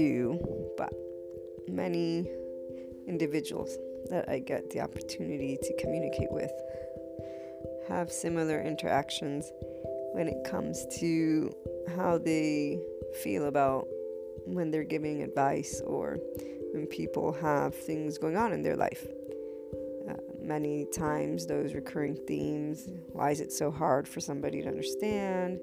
[0.00, 0.92] You, but
[1.68, 2.26] many
[3.06, 3.76] individuals
[4.10, 6.52] that I get the opportunity to communicate with
[7.88, 9.50] have similar interactions
[10.12, 11.54] when it comes to
[11.96, 12.80] how they
[13.22, 13.86] feel about
[14.46, 16.18] when they're giving advice or
[16.72, 19.06] when people have things going on in their life.
[20.08, 25.60] Uh, many times, those recurring themes why is it so hard for somebody to understand?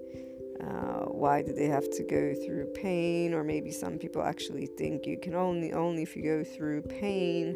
[0.61, 3.33] Uh, why do they have to go through pain?
[3.33, 7.55] Or maybe some people actually think you can only, only if you go through pain,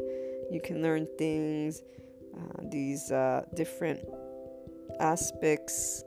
[0.52, 1.82] you can learn things.
[2.36, 4.00] Uh, these uh, different
[5.00, 6.04] aspects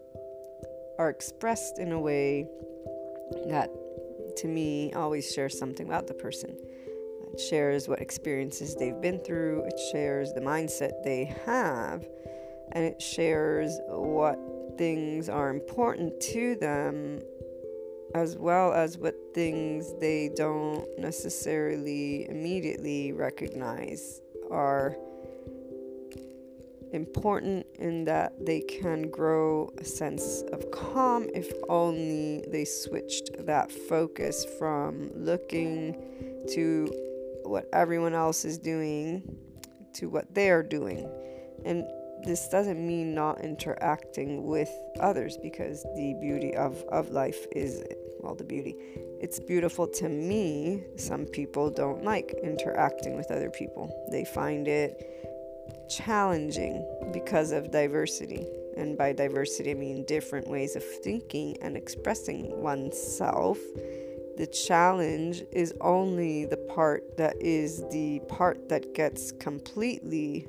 [0.98, 2.46] are expressed in a way
[3.46, 3.70] that
[4.36, 6.56] to me always shares something about the person.
[7.32, 12.06] It shares what experiences they've been through, it shares the mindset they have,
[12.72, 14.38] and it shares what
[14.76, 17.20] things are important to them
[18.14, 24.20] as well as what things they don't necessarily immediately recognize
[24.50, 24.96] are
[26.92, 33.72] important in that they can grow a sense of calm if only they switched that
[33.72, 35.92] focus from looking
[36.48, 36.86] to
[37.42, 39.22] what everyone else is doing
[39.92, 41.08] to what they're doing.
[41.64, 41.84] And
[42.24, 44.70] this doesn't mean not interacting with
[45.00, 47.84] others because the beauty of, of life is,
[48.20, 48.74] well, the beauty.
[49.20, 50.84] It's beautiful to me.
[50.96, 55.10] Some people don't like interacting with other people, they find it
[55.88, 58.46] challenging because of diversity.
[58.76, 63.58] And by diversity, I mean different ways of thinking and expressing oneself.
[64.36, 70.48] The challenge is only the part that is the part that gets completely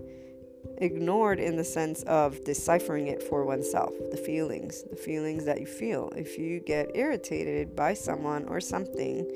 [0.79, 5.65] ignored in the sense of deciphering it for oneself the feelings, the feelings that you
[5.65, 6.11] feel.
[6.15, 9.29] If you get irritated by someone or something,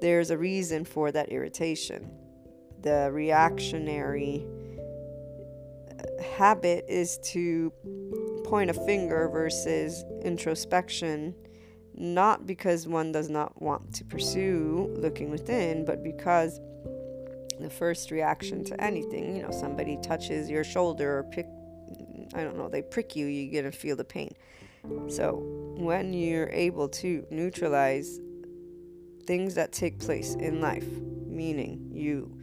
[0.00, 2.10] there's a reason for that irritation.
[2.80, 4.44] The reactionary
[5.88, 7.72] uh, habit is to
[8.44, 11.34] point a finger versus introspection,
[11.94, 16.60] not because one does not want to pursue looking within, but because
[17.62, 21.46] the first reaction to anything, you know, somebody touches your shoulder or pick,
[22.34, 24.34] I don't know, they prick you, you're going to feel the pain.
[25.08, 25.42] So
[25.76, 28.18] when you're able to neutralize
[29.26, 30.88] things that take place in life,
[31.26, 32.36] meaning you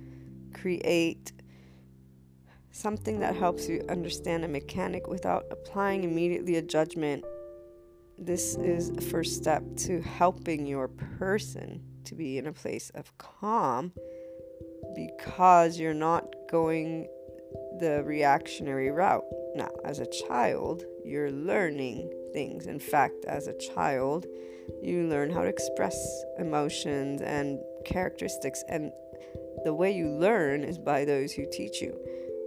[0.53, 1.33] create
[2.71, 7.25] something that helps you understand a mechanic without applying immediately a judgment.
[8.17, 13.17] This is a first step to helping your person to be in a place of
[13.17, 13.91] calm
[14.95, 17.07] because you're not going
[17.79, 19.23] the reactionary route.
[19.55, 22.67] Now, as a child, you're learning things.
[22.67, 24.25] In fact, as a child,
[24.81, 25.97] you learn how to express
[26.37, 28.91] emotions and characteristics, and
[29.63, 31.97] the way you learn is by those who teach you.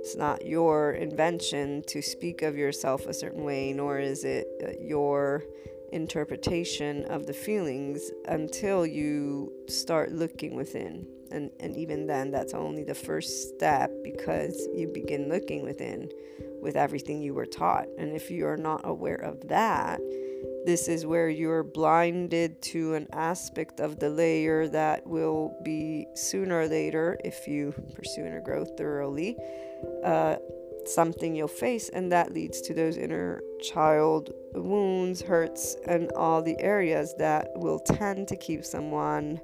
[0.01, 4.71] It's not your invention to speak of yourself a certain way, nor is it uh,
[4.81, 5.45] your
[5.93, 11.07] interpretation of the feelings until you start looking within.
[11.33, 16.11] And, and even then, that's only the first step because you begin looking within
[16.61, 17.87] with everything you were taught.
[17.99, 20.01] And if you are not aware of that,
[20.65, 26.61] this is where you're blinded to an aspect of the layer that will be sooner
[26.61, 29.37] or later, if you pursue inner growth thoroughly,
[30.05, 30.37] uh,
[30.87, 36.59] something you'll face, and that leads to those inner child wounds, hurts, and all the
[36.61, 39.41] areas that will tend to keep someone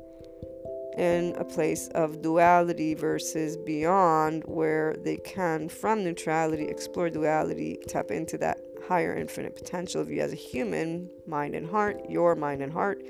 [0.99, 8.11] in a place of duality versus beyond, where they can, from neutrality, explore duality, tap
[8.11, 8.59] into that
[8.89, 13.01] higher infinite potential of you as a human, mind and heart, your mind and heart,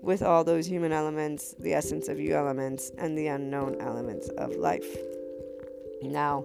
[0.00, 4.54] with all those human elements, the essence of you elements, and the unknown elements of
[4.54, 4.96] life.
[6.02, 6.44] Now,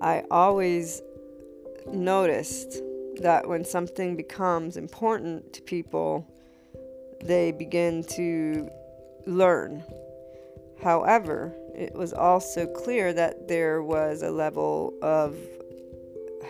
[0.00, 1.00] I always
[1.86, 2.82] noticed
[3.22, 6.26] that when something becomes important to people,
[7.22, 8.68] they begin to
[9.26, 9.82] learn
[10.82, 15.36] However, it was also clear that there was a level of,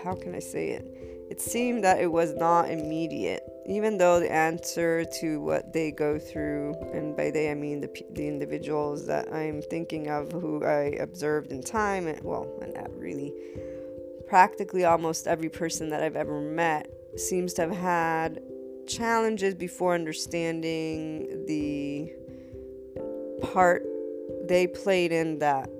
[0.03, 0.87] how can I say it?
[1.31, 6.19] It seemed that it was not immediate, even though the answer to what they go
[6.19, 10.97] through, and by they I mean the, the individuals that I'm thinking of who I
[10.99, 13.33] observed in time, and well, and that really
[14.29, 18.43] practically almost every person that I've ever met seems to have had
[18.89, 22.13] challenges before understanding the
[23.53, 23.85] part
[24.51, 25.71] they played in that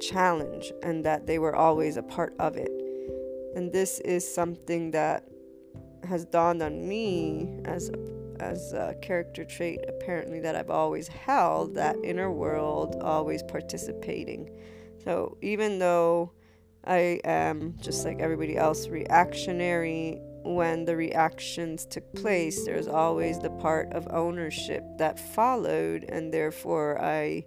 [0.00, 2.70] challenge and that they were always a part of it.
[3.56, 5.26] And this is something that
[6.04, 7.90] has dawned on me as
[8.38, 14.48] as a character trait apparently that I've always held that inner world always participating.
[15.02, 16.30] So even though
[16.84, 23.50] I am just like everybody else reactionary when the reactions took place there's always the
[23.50, 27.44] part of ownership that followed and therefore I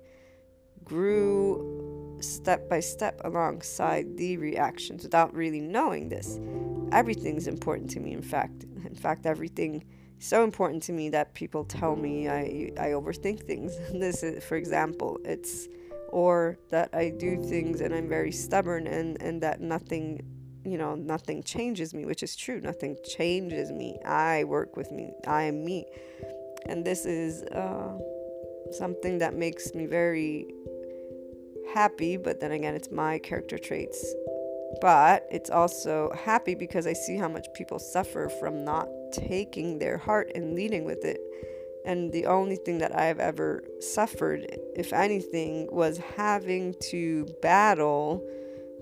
[0.84, 6.40] grew step by step alongside the reactions without really knowing this.
[6.92, 8.64] Everything's important to me, in fact.
[8.86, 9.84] In fact, everything
[10.20, 13.76] so important to me that people tell me I, I overthink things.
[13.94, 15.68] this is, for example, it's,
[16.10, 20.22] or that I do things and I'm very stubborn and, and that nothing,
[20.64, 22.62] you know, nothing changes me, which is true.
[22.62, 23.98] Nothing changes me.
[24.06, 25.12] I work with me.
[25.28, 25.86] I am me.
[26.68, 27.98] And this is uh,
[28.72, 30.48] something that makes me very
[31.74, 34.14] happy, but then again, it's my character traits.
[34.82, 39.98] But it's also happy because I see how much people suffer from not taking their
[39.98, 41.20] heart and leading with it.
[41.86, 48.26] And the only thing that I've ever suffered, if anything, was having to battle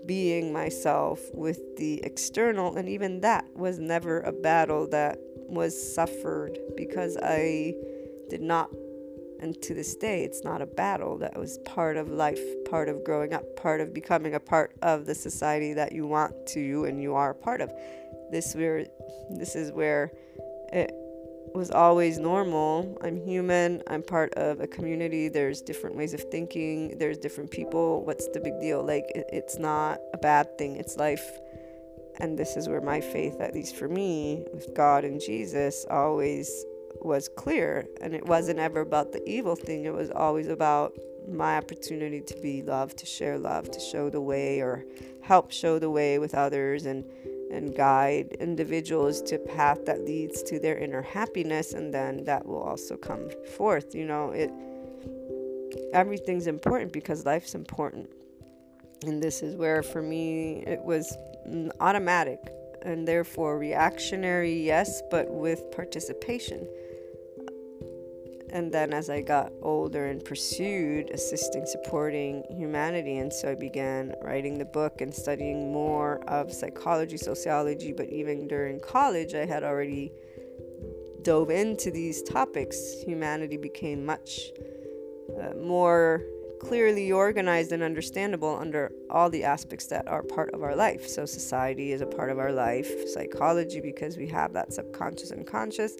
[0.05, 2.75] being myself with the external.
[2.77, 5.17] And even that was never a battle that
[5.47, 7.73] was suffered because I
[8.29, 8.69] did not
[9.41, 11.17] and to this day, it's not a battle.
[11.17, 12.39] That was part of life,
[12.69, 16.45] part of growing up, part of becoming a part of the society that you want
[16.47, 17.71] to and you are a part of.
[18.31, 18.85] This where
[19.31, 20.11] this is where
[20.71, 20.91] it
[21.53, 22.97] was always normal.
[23.01, 23.81] I'm human.
[23.87, 25.27] I'm part of a community.
[25.27, 26.97] There's different ways of thinking.
[26.99, 28.05] There's different people.
[28.05, 28.83] What's the big deal?
[28.85, 30.77] Like it, it's not a bad thing.
[30.77, 31.39] It's life.
[32.19, 36.65] And this is where my faith, at least for me, with God and Jesus, always
[37.01, 39.85] was clear and it wasn't ever about the evil thing.
[39.85, 40.93] It was always about
[41.27, 44.83] my opportunity to be loved to share love to show the way or
[45.21, 47.05] help show the way with others and
[47.51, 52.45] and guide individuals to a path that leads to their inner happiness and then that
[52.45, 54.31] will also come forth you know?
[54.31, 54.51] It
[55.93, 58.09] everything's important because life's important.
[59.05, 61.15] And this is where for me it was
[61.79, 62.39] automatic
[62.83, 66.67] and therefore reactionary yes but with participation
[68.51, 74.13] and then as I got older and pursued assisting, supporting humanity, and so I began
[74.21, 77.93] writing the book and studying more of psychology, sociology.
[77.93, 80.11] But even during college, I had already
[81.21, 82.77] dove into these topics.
[83.05, 84.51] Humanity became much
[85.41, 86.21] uh, more
[86.61, 91.07] clearly organized and understandable under all the aspects that are part of our life.
[91.07, 95.45] So, society is a part of our life, psychology, because we have that subconscious and
[95.45, 95.97] conscious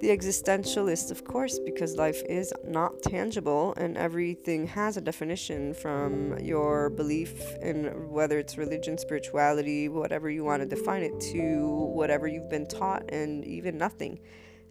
[0.00, 6.38] the existentialist, of course, because life is not tangible and everything has a definition from
[6.38, 12.28] your belief in whether it's religion, spirituality, whatever you want to define it, to whatever
[12.28, 14.18] you've been taught, and even nothing.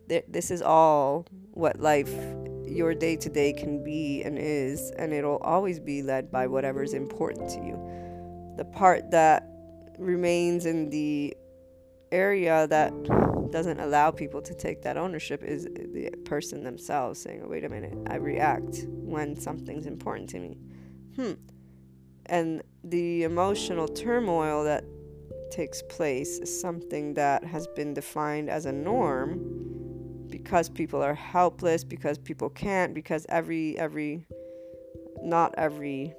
[0.07, 2.13] This is all what life,
[2.67, 6.93] your day to day, can be and is, and it'll always be led by whatever's
[6.93, 8.55] important to you.
[8.57, 9.48] The part that
[9.98, 11.36] remains in the
[12.12, 12.93] area that
[13.51, 17.69] doesn't allow people to take that ownership is the person themselves saying, oh, wait a
[17.69, 20.57] minute, I react when something's important to me.
[21.15, 21.34] Hmm.
[22.25, 24.84] And the emotional turmoil that
[25.51, 29.85] takes place is something that has been defined as a norm
[30.45, 34.23] because people are helpless, because people can't, because every, every,
[35.23, 36.13] not every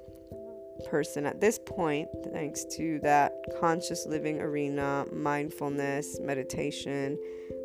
[0.89, 3.31] person at this point, thanks to that
[3.61, 7.17] conscious living arena, mindfulness, meditation,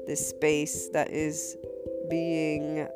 [0.06, 1.56] this space that is
[2.08, 2.86] being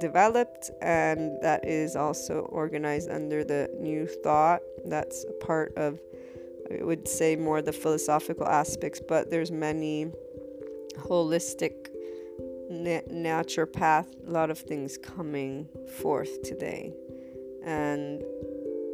[0.00, 4.60] developed and that is also organized under the new thought.
[4.86, 6.00] That's a part of,
[6.68, 10.10] I would say, more the philosophical aspects, but there's many
[10.98, 11.88] holistic
[12.70, 15.68] na- naturopath, a lot of things coming
[16.00, 16.92] forth today.
[17.64, 18.22] And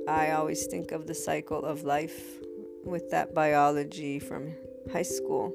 [0.09, 2.39] I always think of the cycle of life
[2.85, 4.55] with that biology from
[4.93, 5.53] high school.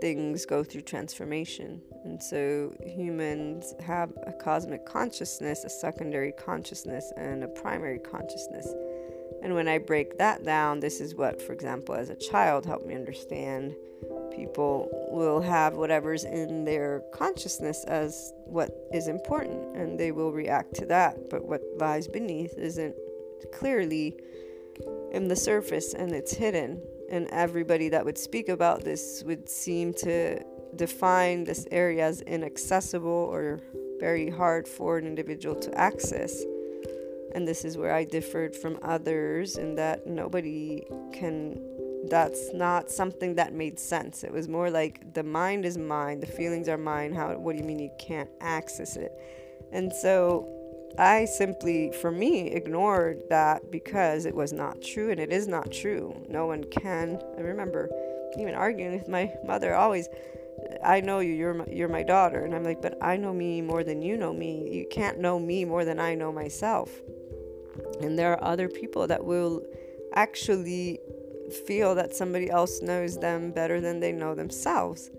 [0.00, 1.82] Things go through transformation.
[2.04, 8.66] And so humans have a cosmic consciousness, a secondary consciousness, and a primary consciousness.
[9.46, 12.84] And when I break that down, this is what, for example, as a child helped
[12.84, 13.76] me understand.
[14.34, 20.74] People will have whatever's in their consciousness as what is important, and they will react
[20.74, 21.30] to that.
[21.30, 22.96] But what lies beneath isn't
[23.52, 24.16] clearly
[25.12, 26.82] in the surface and it's hidden.
[27.08, 30.42] And everybody that would speak about this would seem to
[30.74, 33.60] define this area as inaccessible or
[34.00, 36.42] very hard for an individual to access.
[37.36, 41.60] And this is where I differed from others in that nobody can
[42.08, 44.24] that's not something that made sense.
[44.24, 47.12] It was more like the mind is mine, the feelings are mine.
[47.12, 49.12] How what do you mean you can't access it?
[49.70, 50.48] And so
[50.98, 55.70] I simply for me ignored that because it was not true and it is not
[55.70, 56.24] true.
[56.30, 57.20] No one can.
[57.36, 57.90] I remember
[58.38, 60.08] even arguing with my mother always
[60.82, 63.60] I know you you're my, you're my daughter and I'm like but I know me
[63.60, 64.70] more than you know me.
[64.72, 66.90] You can't know me more than I know myself.
[68.00, 69.62] And there are other people that will
[70.14, 71.00] actually
[71.66, 75.10] feel that somebody else knows them better than they know themselves.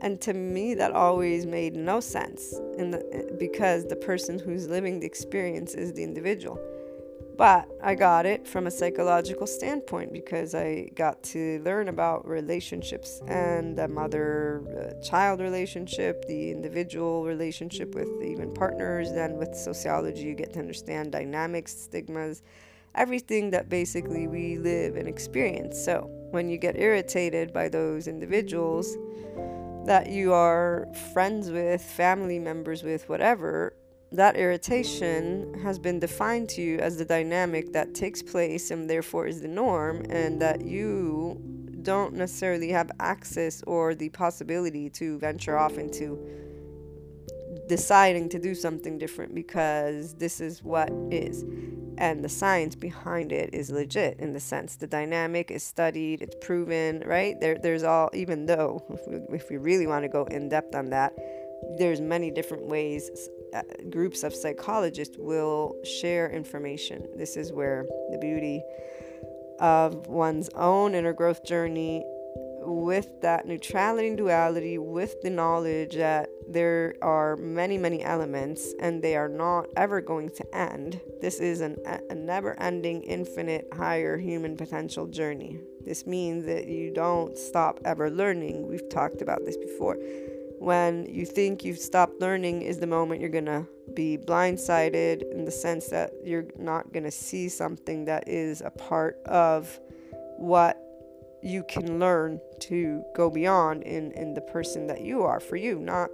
[0.00, 5.00] And to me, that always made no sense in the, because the person who's living
[5.00, 6.60] the experience is the individual.
[7.38, 13.22] But I got it from a psychological standpoint because I got to learn about relationships
[13.28, 19.12] and the mother uh, child relationship, the individual relationship with even partners.
[19.12, 22.42] Then with sociology, you get to understand dynamics, stigmas,
[22.96, 25.80] everything that basically we live and experience.
[25.80, 28.96] So when you get irritated by those individuals
[29.86, 33.74] that you are friends with, family members with, whatever,
[34.12, 39.26] that irritation has been defined to you as the dynamic that takes place and therefore
[39.26, 41.40] is the norm, and that you
[41.82, 46.18] don't necessarily have access or the possibility to venture off into
[47.68, 51.44] deciding to do something different because this is what is.
[51.98, 56.36] And the science behind it is legit in the sense the dynamic is studied it's
[56.40, 57.38] proven right?
[57.40, 59.00] There there's all even though if
[59.30, 61.12] we, if we really want to go in depth on that
[61.76, 63.10] there's many different ways
[63.54, 68.62] Uh, groups of psychologists will share information this is where the beauty
[69.60, 72.04] of one's own inner growth journey
[72.60, 79.02] with that neutrality and duality, with the knowledge that there are many, many elements and
[79.02, 81.00] they are not ever going to end.
[81.20, 81.76] This is an,
[82.10, 85.60] a never ending, infinite, higher human potential journey.
[85.84, 88.68] This means that you don't stop ever learning.
[88.68, 89.96] We've talked about this before.
[90.58, 95.50] When you think you've stopped learning, is the moment you're gonna be blindsided in the
[95.50, 99.78] sense that you're not gonna see something that is a part of
[100.36, 100.76] what
[101.42, 105.78] you can learn to go beyond in, in the person that you are for you,
[105.78, 106.10] not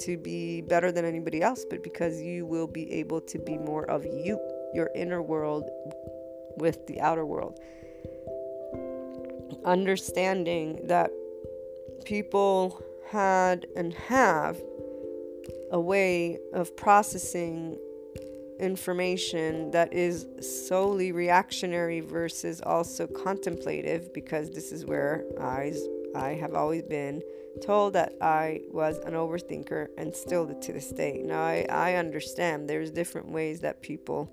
[0.00, 3.84] to be better than anybody else, but because you will be able to be more
[3.90, 4.38] of you,
[4.74, 5.68] your inner world
[6.56, 7.58] with the outer world.
[9.64, 11.10] Understanding that
[12.04, 14.60] people had and have
[15.70, 17.76] a way of processing
[18.60, 25.72] information that is solely reactionary versus also contemplative because this is where I
[26.14, 27.22] I have always been
[27.62, 31.22] told that I was an overthinker and still to this day.
[31.24, 34.32] Now, I, I understand there's different ways that people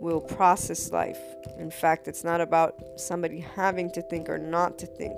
[0.00, 1.20] will process life.
[1.58, 5.16] In fact, it's not about somebody having to think or not to think.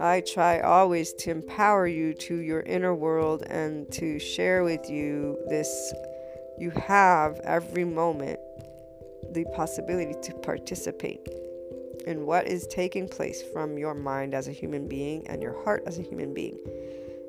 [0.00, 5.38] I try always to empower you to your inner world and to share with you
[5.48, 5.92] this.
[6.56, 8.38] You have every moment
[9.32, 11.28] the possibility to participate
[12.06, 15.82] in what is taking place from your mind as a human being and your heart
[15.86, 16.58] as a human being.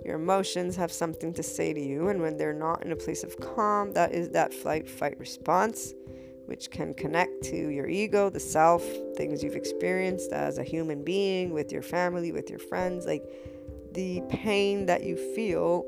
[0.05, 3.23] Your emotions have something to say to you, and when they're not in a place
[3.23, 5.93] of calm, that is that flight fight response,
[6.49, 8.83] which can connect to your ego, the self,
[9.15, 13.05] things you've experienced as a human being, with your family, with your friends.
[13.05, 13.23] Like
[13.93, 15.85] the pain that you feel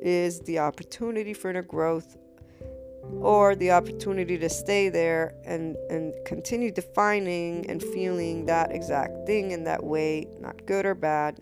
[0.00, 2.16] is the opportunity for inner growth
[3.20, 9.50] or the opportunity to stay there and, and continue defining and feeling that exact thing
[9.50, 11.40] in that way, not good or bad,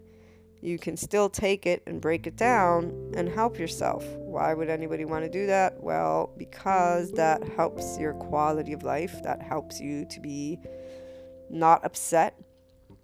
[0.64, 4.02] you can still take it and break it down and help yourself.
[4.16, 5.83] Why would anybody want to do that?
[5.83, 10.59] Well, because that helps your quality of life, that helps you to be
[11.50, 12.40] not upset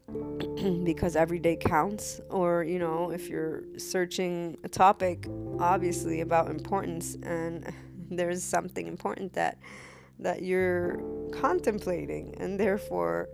[0.84, 5.28] because every day counts or you know if you're searching a topic
[5.60, 7.72] obviously about importance and
[8.10, 9.56] there's something important that
[10.18, 11.00] that you're
[11.32, 13.28] contemplating and therefore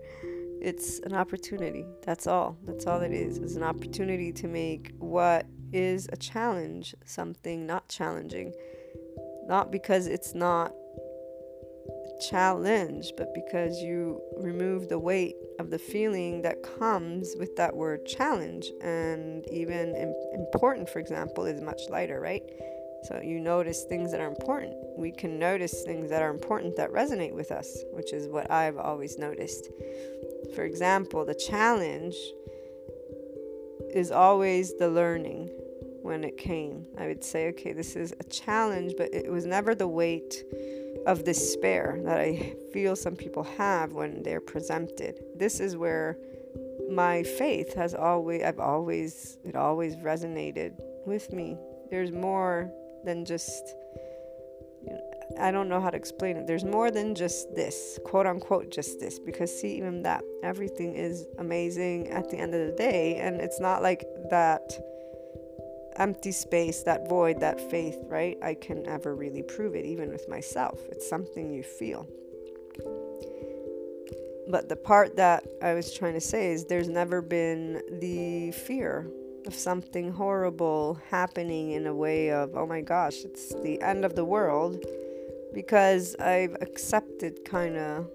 [0.61, 1.85] it's an opportunity.
[2.03, 2.57] That's all.
[2.65, 3.37] That's all it is.
[3.37, 8.53] It's an opportunity to make what is a challenge something not challenging.
[9.47, 16.41] Not because it's not a challenge but because you remove the weight of the feeling
[16.41, 18.71] that comes with that word challenge.
[18.81, 22.43] And even important for example is much lighter right?
[23.03, 24.73] So you notice things that are important.
[24.97, 28.77] We can notice things that are important that resonate with us, which is what I've
[28.77, 29.69] always noticed.
[30.55, 32.15] For example, the challenge
[33.93, 35.49] is always the learning
[36.01, 36.85] when it came.
[36.97, 40.43] I would say, okay, this is a challenge, but it was never the weight
[41.05, 45.23] of despair that I feel some people have when they're presented.
[45.35, 46.17] This is where
[46.89, 50.73] my faith has always, I've always, it always resonated
[51.05, 51.57] with me.
[51.89, 52.71] There's more
[53.03, 53.73] than just
[55.39, 56.47] I don't know how to explain it.
[56.47, 59.19] There's more than just this, quote unquote, just this.
[59.19, 63.17] Because, see, even that, everything is amazing at the end of the day.
[63.17, 64.71] And it's not like that
[65.97, 68.37] empty space, that void, that faith, right?
[68.41, 70.79] I can ever really prove it, even with myself.
[70.89, 72.07] It's something you feel.
[74.49, 79.07] But the part that I was trying to say is there's never been the fear
[79.45, 84.15] of something horrible happening in a way of, oh my gosh, it's the end of
[84.15, 84.83] the world,
[85.57, 88.07] because I've accepted kind of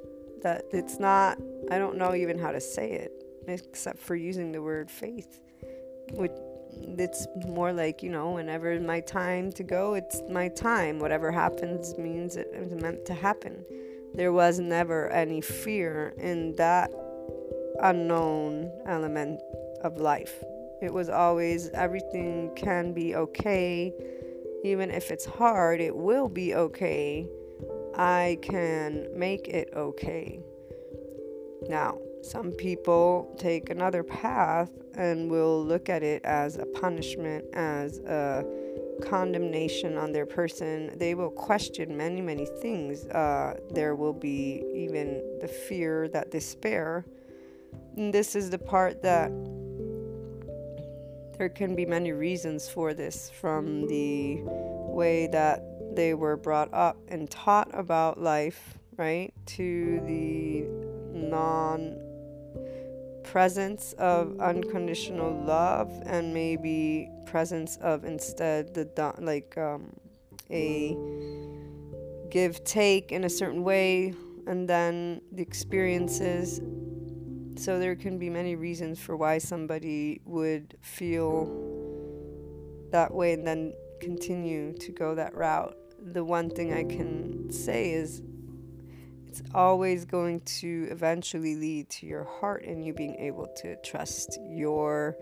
[0.45, 1.39] that it's not,
[1.73, 3.11] I don't know even how to say it,
[3.49, 5.41] except for using the word faith.
[6.13, 6.31] Which,
[6.71, 11.01] it's more like, you know, whenever my time to go, it's my time.
[11.01, 13.65] Whatever happens means it's meant to happen.
[14.15, 16.93] There was never any fear in that
[17.83, 19.41] unknown element
[19.83, 20.45] of life.
[20.81, 23.93] It was always everything can be okay.
[24.65, 27.29] Even if it's hard, it will be okay.
[27.95, 30.41] I can make it okay.
[31.69, 37.99] Now, some people take another path and will look at it as a punishment, as
[38.01, 38.45] a
[39.03, 40.97] condemnation on their person.
[40.97, 43.05] They will question many, many things.
[43.07, 47.05] Uh, there will be even the fear, that despair.
[47.97, 49.31] And this is the part that
[51.43, 54.39] there can be many reasons for this from the
[54.95, 55.61] way that
[55.97, 60.63] they were brought up and taught about life, right, to the
[61.13, 61.99] non
[63.25, 69.93] presence of unconditional love and maybe presence of instead the like um,
[70.49, 70.97] a
[72.31, 74.15] give take in a certain way
[74.47, 76.61] and then the experiences
[77.57, 81.47] so there can be many reasons for why somebody would feel
[82.91, 85.77] that way and then continue to go that route.
[86.13, 88.23] The one thing I can say is
[89.27, 94.39] it's always going to eventually lead to your heart and you being able to trust
[94.43, 95.17] your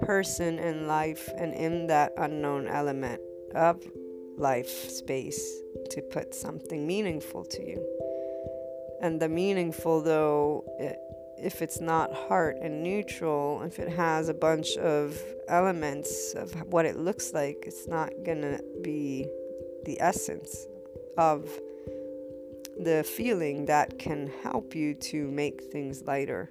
[0.00, 3.20] person in life and in that unknown element
[3.54, 3.82] of
[4.38, 7.86] life space to put something meaningful to you.
[9.02, 10.98] And the meaningful, though, it,
[11.42, 16.84] if it's not heart and neutral, if it has a bunch of elements of what
[16.86, 19.26] it looks like, it's not gonna be
[19.84, 20.66] the essence
[21.16, 21.48] of
[22.78, 26.50] the feeling that can help you to make things lighter.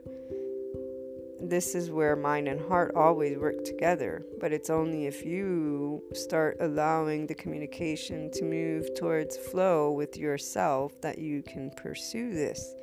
[1.42, 4.24] this is where mind and heart always work together.
[4.40, 11.00] But it's only if you start allowing the communication to move towards flow with yourself
[11.02, 12.76] that you can pursue this.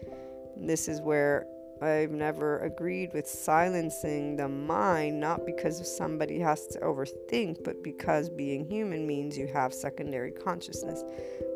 [0.57, 1.47] This is where
[1.83, 8.31] I've never agreed with silencing the mind, not because somebody has to overthink, but because
[8.31, 11.03] being human means you have secondary consciousness,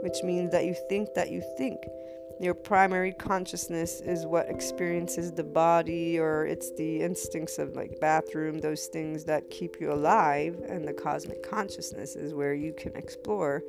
[0.02, 1.78] which means that you think that you think.
[2.38, 8.59] Your primary consciousness is what experiences the body, or it's the instincts of like bathroom,
[8.59, 13.62] those things that keep you alive, and the cosmic consciousness is where you can explore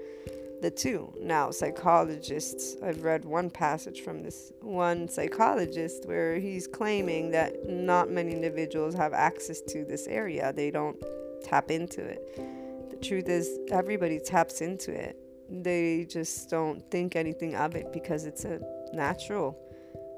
[0.62, 1.14] the two.
[1.20, 8.10] Now, psychologists, I've read one passage from this one psychologist where he's claiming that not
[8.10, 10.98] many individuals have access to this area, they don't
[11.44, 12.92] tap into it.
[12.92, 15.18] The truth is, everybody taps into it.
[15.50, 18.60] They just don't think anything of it because it's a
[18.94, 19.58] natural.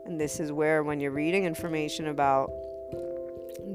[0.05, 2.51] And this is where, when you're reading information about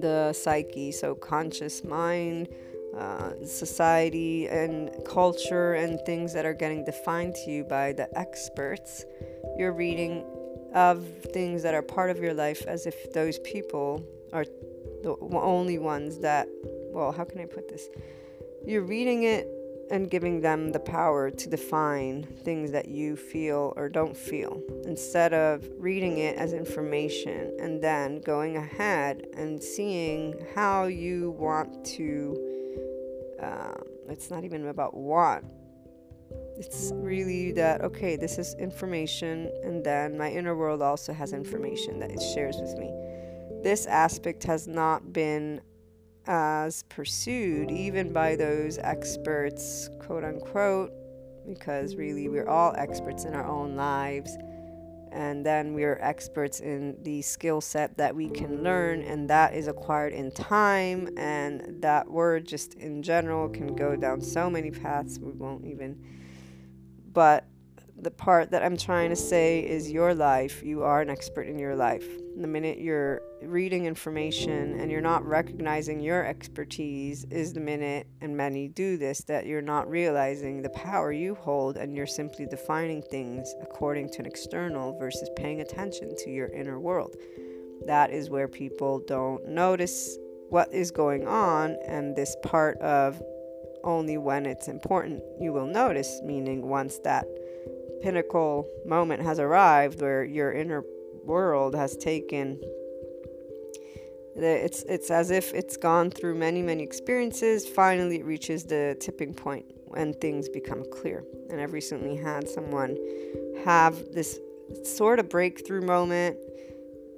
[0.01, 2.49] the psyche, so conscious mind,
[2.97, 9.05] uh, society and culture and things that are getting defined to you by the experts.
[9.57, 10.25] You're reading
[10.75, 14.45] of things that are part of your life as if those people are
[15.03, 16.49] the only ones that,
[16.91, 17.89] well, how can I put this?
[18.67, 19.49] You're reading it
[19.91, 25.33] and giving them the power to define things that you feel or don't feel instead
[25.33, 32.48] of reading it as information and then going ahead and seeing how you want to
[33.41, 35.45] um, it's not even about want.
[36.57, 42.01] It's really that, okay, this is information, and then my inner world also has information
[42.01, 42.93] that it shares with me.
[43.63, 45.61] This aspect has not been
[46.27, 50.93] as pursued, even by those experts, quote unquote,
[51.47, 54.37] because really we're all experts in our own lives
[55.13, 59.55] and then we are experts in the skill set that we can learn and that
[59.55, 64.71] is acquired in time and that word just in general can go down so many
[64.71, 65.99] paths we won't even
[67.13, 67.45] but
[68.01, 70.63] the part that I'm trying to say is your life.
[70.63, 72.07] You are an expert in your life.
[72.37, 78.37] The minute you're reading information and you're not recognizing your expertise, is the minute, and
[78.37, 83.03] many do this, that you're not realizing the power you hold and you're simply defining
[83.03, 87.17] things according to an external versus paying attention to your inner world.
[87.87, 90.17] That is where people don't notice
[90.51, 93.21] what is going on, and this part of
[93.85, 97.27] only when it's important you will notice, meaning once that
[98.03, 100.85] pinnacle moment has arrived where your inner
[101.25, 102.59] world has taken
[104.41, 107.69] it's it's as if it's gone through many many experiences.
[107.69, 111.25] Finally it reaches the tipping point when things become clear.
[111.51, 112.97] And i've recently had someone
[113.65, 114.39] have this
[114.85, 116.37] sort of breakthrough moment.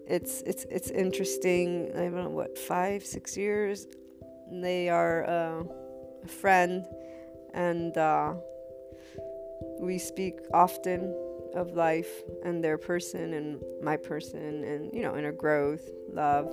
[0.06, 1.90] It's it's it's interesting.
[1.94, 3.86] I don't know what five six years?
[4.50, 5.62] They are uh,
[6.24, 6.84] a friend
[7.54, 8.34] and uh,
[9.81, 11.14] we speak often
[11.55, 16.53] of life and their person and my person and you know inner growth love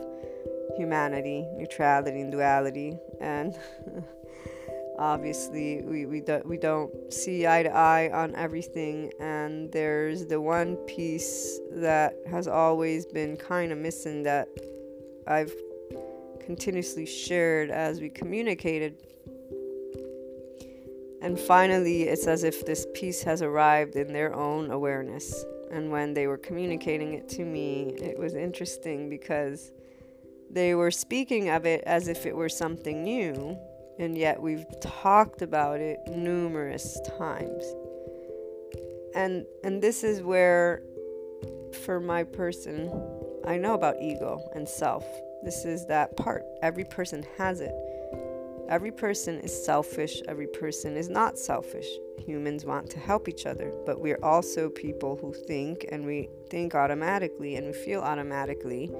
[0.75, 2.97] humanity neutrality and duality.
[3.19, 3.55] And
[4.99, 9.11] obviously we, we, do, we don't see eye to eye on everything.
[9.19, 14.47] And there's the one piece that has always been kind of missing that
[15.27, 15.53] i've
[16.39, 19.06] continuously shared as we communicated
[21.21, 25.45] and finally, it's as if this piece has arrived in their own awareness.
[25.71, 29.71] And when they were communicating it to me, it was interesting because
[30.49, 33.57] they were speaking of it as if it were something new,
[33.99, 37.63] and yet we've talked about it numerous times.
[39.13, 40.83] And and this is where
[41.83, 42.89] for my person,
[43.45, 45.05] I know about ego and self.
[45.43, 46.43] This is that part.
[46.61, 47.73] Every person has it.
[48.69, 51.87] Every person is selfish, every person is not selfish.
[52.19, 56.75] Humans want to help each other, but we're also people who think and we think
[56.75, 58.91] automatically and we feel automatically.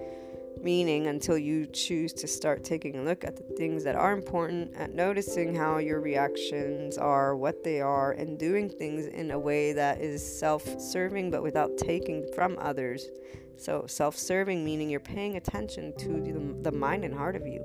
[0.61, 4.75] Meaning, until you choose to start taking a look at the things that are important,
[4.75, 9.73] at noticing how your reactions are, what they are, and doing things in a way
[9.73, 13.05] that is self serving but without taking from others.
[13.57, 17.59] So, self serving meaning you're paying attention to the, the mind and heart of you.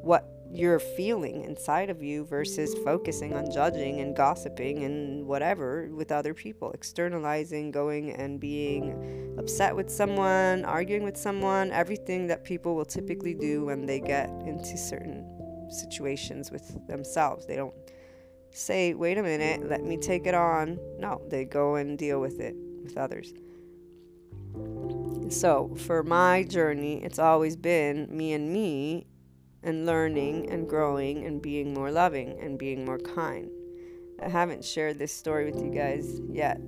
[0.00, 6.10] What you're feeling inside of you versus focusing on judging and gossiping and whatever with
[6.10, 12.74] other people, externalizing, going and being upset with someone, arguing with someone, everything that people
[12.74, 15.24] will typically do when they get into certain
[15.70, 17.46] situations with themselves.
[17.46, 17.74] They don't
[18.50, 20.78] say, wait a minute, let me take it on.
[20.98, 23.34] No, they go and deal with it with others.
[25.28, 29.06] So, for my journey, it's always been me and me
[29.62, 33.50] and learning and growing and being more loving and being more kind.
[34.22, 36.60] I haven't shared this story with you guys yet.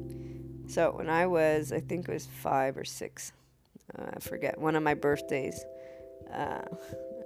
[0.69, 3.33] So, when I was, I think it was five or six,
[3.99, 5.65] uh, I forget, one of my birthdays,
[6.33, 6.63] uh,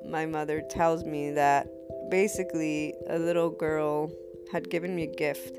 [0.07, 1.67] my mother tells me that
[2.11, 4.11] basically a little girl
[4.51, 5.59] had given me a gift.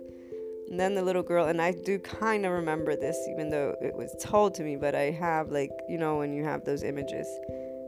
[0.70, 3.96] And then the little girl, and I do kind of remember this, even though it
[3.96, 7.28] was told to me, but I have, like, you know, when you have those images.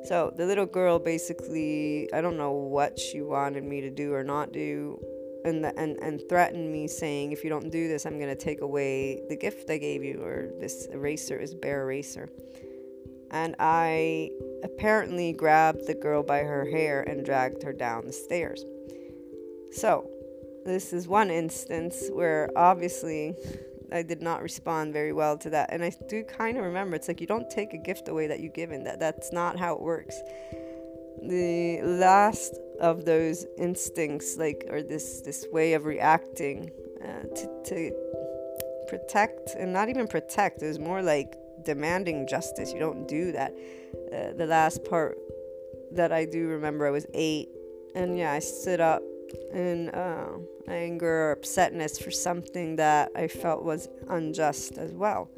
[0.08, 4.24] So the little girl basically, I don't know what she wanted me to do or
[4.24, 4.98] not do,
[5.44, 8.62] and the, and and threatened me saying, if you don't do this, I'm gonna take
[8.62, 12.30] away the gift I gave you, or this eraser is bear eraser.
[13.32, 14.32] And I
[14.64, 18.64] apparently grabbed the girl by her hair and dragged her down the stairs.
[19.74, 20.10] So,
[20.66, 23.36] this is one instance where obviously
[23.92, 25.72] I did not respond very well to that.
[25.72, 28.40] And I do kind of remember it's like you don't take a gift away that
[28.40, 28.84] you given.
[28.84, 30.22] That that's not how it works.
[31.22, 36.72] The last of those instincts, like or this this way of reacting
[37.04, 37.92] uh, to, to
[38.88, 42.72] protect and not even protect, is more like demanding justice.
[42.74, 43.52] You don't do that.
[44.14, 45.18] Uh, the last part
[45.92, 47.50] that I do remember, I was eight,
[47.96, 49.02] and yeah, I stood up
[49.54, 50.38] in uh,
[50.68, 55.30] anger or upsetness for something that I felt was unjust as well.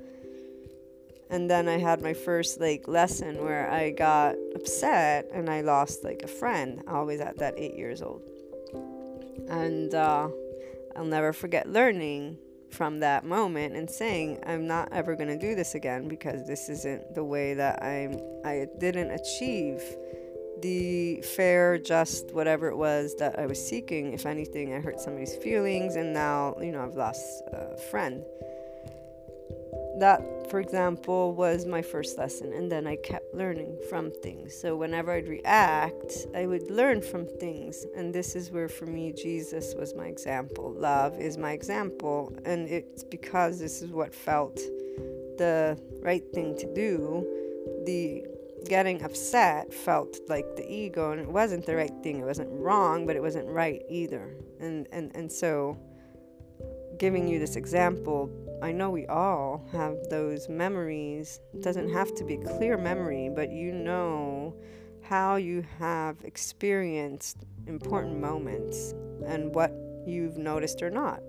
[1.30, 6.04] And then I had my first like lesson where I got upset and I lost
[6.04, 8.23] like a friend, always at that eight years old.
[9.47, 10.30] And uh,
[10.95, 12.38] I'll never forget learning
[12.71, 16.69] from that moment and saying I'm not ever going to do this again because this
[16.69, 19.82] isn't the way that I'm I didn't achieve
[20.62, 24.13] the fair just whatever it was that I was seeking.
[24.13, 28.24] If anything I hurt somebody's feelings and now you know I've lost a friend.
[30.00, 34.56] That for example was my first lesson and then I kept learning from things.
[34.60, 39.12] So whenever I'd react I would learn from things and this is where for me
[39.12, 40.72] Jesus was my example.
[40.72, 44.58] Love is my example and it's because this is what felt
[45.38, 47.26] the right thing to do.
[47.86, 48.26] The
[48.67, 53.06] getting upset felt like the ego and it wasn't the right thing it wasn't wrong
[53.06, 55.78] but it wasn't right either and and and so
[56.98, 58.30] giving you this example
[58.62, 61.39] I know we all have those memories.
[61.54, 64.54] It doesn't have to be clear memory, but you know
[65.02, 68.93] how you have experienced important moments
[69.26, 69.72] and what
[70.06, 71.22] you've noticed or not.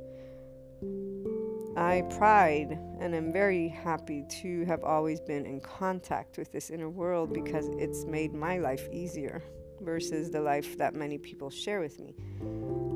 [1.76, 6.90] I pride and am very happy to have always been in contact with this inner
[6.90, 9.42] world because it's made my life easier
[9.80, 12.14] versus the life that many people share with me.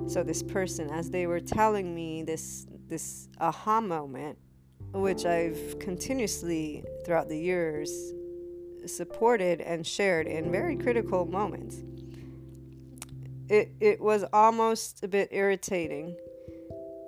[0.09, 4.39] So this person as they were telling me this this aha moment,
[4.93, 8.13] which I've continuously throughout the years
[8.87, 11.83] supported and shared in very critical moments.
[13.49, 16.17] It, it was almost a bit irritating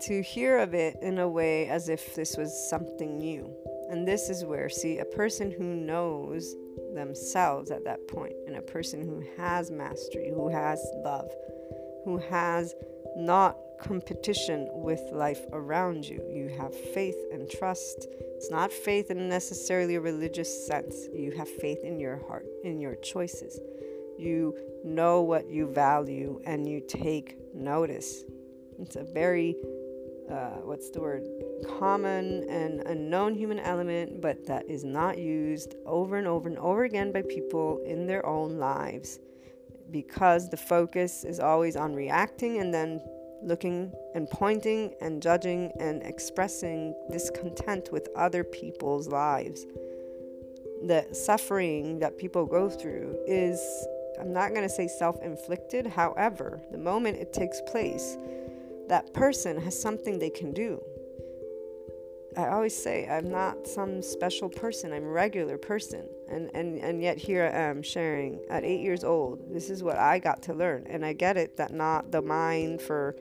[0.02, 3.52] to hear of it in a way as if this was something new.
[3.90, 6.54] And this is where, see, a person who knows
[6.94, 11.30] themselves at that point, and a person who has mastery, who has love,
[12.04, 12.74] who has
[13.16, 16.22] not competition with life around you.
[16.32, 18.06] You have faith and trust.
[18.11, 21.09] It's not faith in necessarily a religious sense.
[21.14, 23.61] You have faith in your heart, in your choices.
[24.18, 28.24] You know what you value and you take notice.
[28.78, 29.56] It's a very,
[30.30, 31.24] uh, what's the word?
[31.78, 36.84] Common and unknown human element, but that is not used over and over and over
[36.84, 39.20] again by people in their own lives
[39.90, 43.00] because the focus is always on reacting and then
[43.42, 49.66] looking and pointing and judging and expressing discontent with other people's lives.
[50.84, 53.60] The suffering that people go through is,
[54.20, 58.16] I'm not going to say self inflicted, however, the moment it takes place,
[58.88, 60.83] that person has something they can do.
[62.37, 64.92] I always say I'm not some special person.
[64.92, 66.07] I'm a regular person.
[66.29, 69.55] And, and, and yet here I am sharing at eight years old.
[69.55, 70.87] This is what I got to learn.
[70.88, 73.16] And I get it that not the mind for,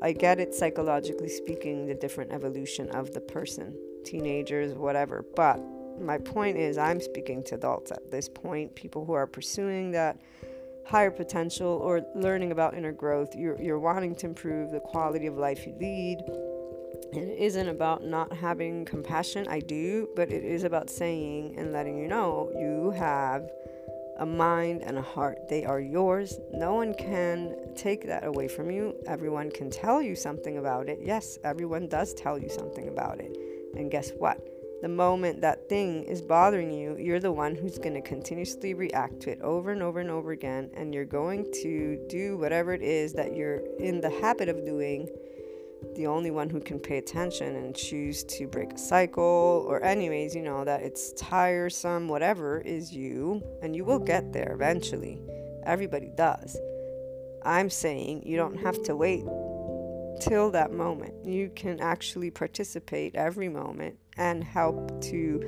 [0.00, 5.22] I get it psychologically speaking, the different evolution of the person, teenagers, whatever.
[5.34, 5.60] But
[6.00, 10.18] my point is, I'm speaking to adults at this point, people who are pursuing that
[10.86, 13.34] higher potential or learning about inner growth.
[13.34, 16.18] You're, you're wanting to improve the quality of life you lead
[17.12, 19.46] it isn't about not having compassion.
[19.48, 23.48] I do, but it is about saying and letting you know you have
[24.18, 25.48] a mind and a heart.
[25.48, 26.38] They are yours.
[26.52, 28.94] No one can take that away from you.
[29.06, 30.98] Everyone can tell you something about it.
[31.02, 33.36] Yes, everyone does tell you something about it.
[33.76, 34.38] And guess what?
[34.82, 39.20] The moment that thing is bothering you, you're the one who's going to continuously react
[39.20, 40.70] to it over and over and over again.
[40.74, 45.08] And you're going to do whatever it is that you're in the habit of doing.
[45.94, 50.34] The only one who can pay attention and choose to break a cycle, or, anyways,
[50.34, 53.42] you know, that it's tiresome, whatever, is you.
[53.62, 55.20] And you will get there eventually.
[55.64, 56.56] Everybody does.
[57.42, 59.24] I'm saying you don't have to wait
[60.20, 61.24] till that moment.
[61.24, 65.40] You can actually participate every moment and help to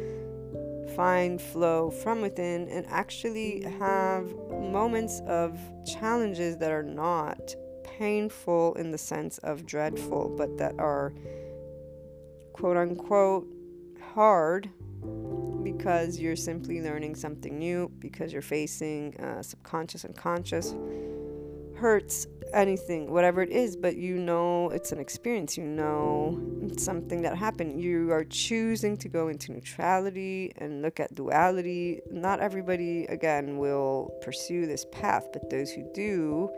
[0.96, 7.54] find flow from within and actually have moments of challenges that are not
[7.84, 11.12] painful in the sense of dreadful, but that are
[12.52, 13.46] quote unquote
[14.14, 14.70] hard
[15.62, 20.74] because you're simply learning something new, because you're facing uh, subconscious and conscious
[21.76, 26.38] hurts anything whatever it is but you know it's an experience you know
[26.76, 27.82] something that happened.
[27.82, 32.00] You are choosing to go into neutrality and look at duality.
[32.10, 36.50] Not everybody again will pursue this path but those who do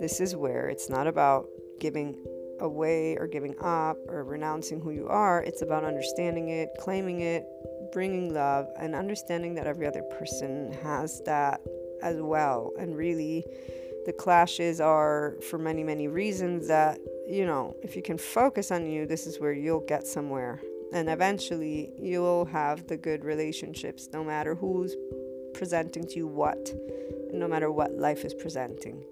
[0.00, 1.46] this is where it's not about
[1.78, 2.16] giving
[2.60, 5.42] away or giving up or renouncing who you are.
[5.42, 7.44] It's about understanding it claiming it
[7.92, 11.60] bringing love and understanding that every other person has that
[12.02, 12.72] as well.
[12.78, 13.44] And really
[14.06, 18.90] the clashes are for many, many reasons that, you know, if you can focus on
[18.90, 20.60] you, this is where you'll get somewhere.
[20.92, 24.96] And eventually you'll have the good relationships, no matter who's
[25.54, 26.72] presenting to you what,
[27.32, 29.04] no matter what life is presenting.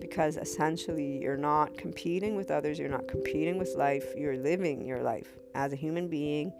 [0.00, 5.02] Because essentially, you're not competing with others, you're not competing with life, you're living your
[5.02, 6.52] life as a human being.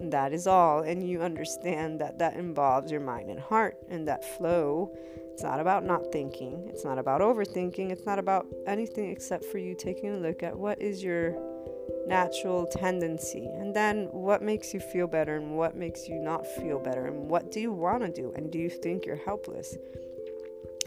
[0.00, 0.80] That is all.
[0.80, 4.96] And you understand that that involves your mind and heart and that flow
[5.38, 6.66] it's not about not thinking.
[6.68, 7.92] It's not about overthinking.
[7.92, 11.36] It's not about anything except for you taking a look at what is your
[12.08, 13.46] natural tendency.
[13.46, 17.30] And then what makes you feel better and what makes you not feel better and
[17.30, 18.32] what do you want to do?
[18.34, 19.76] And do you think you're helpless?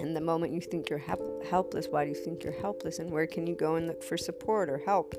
[0.02, 3.00] And the moment you think you're help- helpless why do you think you're helpless?
[3.00, 5.16] And where can you go and look for support or help?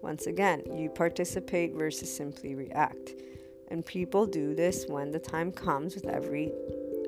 [0.00, 3.14] Once again you participate versus simply react.
[3.66, 6.52] And people do this when the time comes with every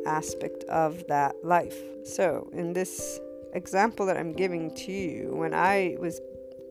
[0.06, 1.76] aspect of that life.
[2.04, 3.20] So, in this
[3.54, 6.20] example that I'm giving to you, when I was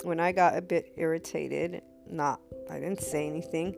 [0.04, 2.40] when I got a bit irritated, not
[2.70, 3.76] I didn't say anything.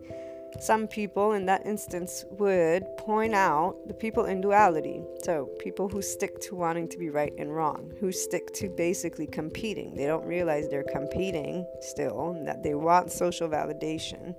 [0.59, 5.01] Some people in that instance would point out the people in duality.
[5.23, 9.25] So, people who stick to wanting to be right and wrong, who stick to basically
[9.25, 9.95] competing.
[9.95, 14.35] They don't realize they're competing still, that they want social validation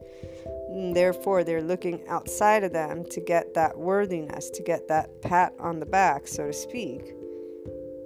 [0.74, 5.78] therefore, they're looking outside of them to get that worthiness, to get that pat on
[5.78, 7.14] the back, so to speak.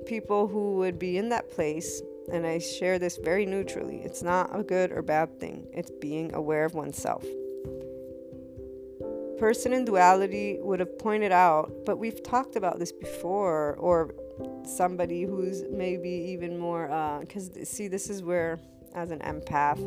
[0.04, 4.50] People who would be in that place, and I share this very neutrally, it's not
[4.58, 7.24] a good or bad thing, it's being aware of oneself.
[9.38, 14.14] Person in duality would have pointed out, but we've talked about this before, or
[14.64, 16.88] somebody who's maybe even more,
[17.20, 18.58] because uh, see, this is where
[18.94, 19.78] as an empath,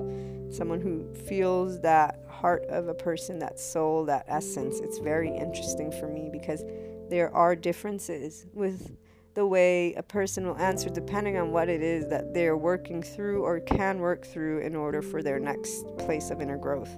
[0.54, 4.80] someone who feels that heart of a person, that soul, that essence.
[4.80, 6.64] It's very interesting for me because
[7.10, 8.98] there are differences with
[9.34, 13.44] the way a person will answer depending on what it is that they're working through
[13.44, 16.98] or can work through in order for their next place of inner growth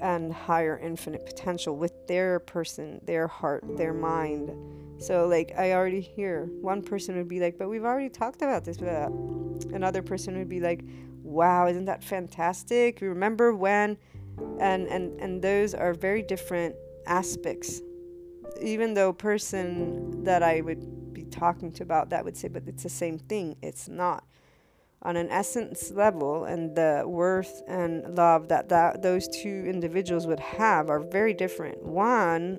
[0.00, 4.50] and higher infinite potential with their person, their heart, their mind.
[4.98, 8.64] So, like, I already hear one person would be like, But we've already talked about
[8.64, 8.78] this.
[8.78, 9.10] But
[9.72, 10.82] another person would be like,
[11.22, 13.00] wow, isn't that fantastic?
[13.00, 13.96] You remember when?
[14.58, 16.74] And, and, and those are very different
[17.06, 17.80] aspects.
[18.60, 22.82] Even though person that I would be talking to about that would say, but it's
[22.82, 23.56] the same thing.
[23.62, 24.24] It's not.
[25.02, 30.40] On an essence level, and the worth and love that, that those two individuals would
[30.40, 31.82] have are very different.
[31.82, 32.58] One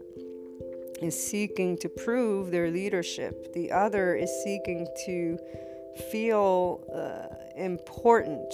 [1.02, 5.38] is seeking to prove their leadership, the other is seeking to
[6.12, 8.54] feel uh, important.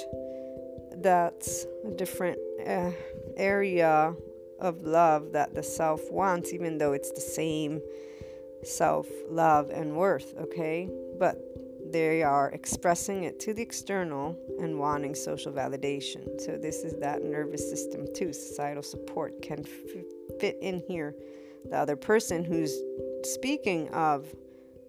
[0.98, 2.92] That's a different uh,
[3.36, 4.14] area
[4.60, 7.82] of love that the self wants, even though it's the same
[8.64, 10.90] self love and worth, okay?
[11.20, 11.38] But
[11.92, 16.42] they are expressing it to the external and wanting social validation.
[16.42, 18.34] So, this is that nervous system too.
[18.34, 21.16] Societal support can f- fit in here.
[21.70, 22.76] The other person who's
[23.24, 24.26] speaking of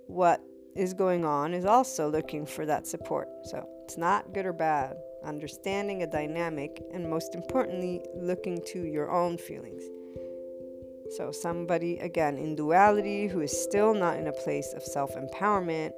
[0.06, 0.42] what
[0.78, 3.28] is going on is also looking for that support.
[3.44, 4.96] So it's not good or bad.
[5.24, 9.82] Understanding a dynamic and most importantly, looking to your own feelings.
[11.16, 15.92] So, somebody again in duality who is still not in a place of self empowerment,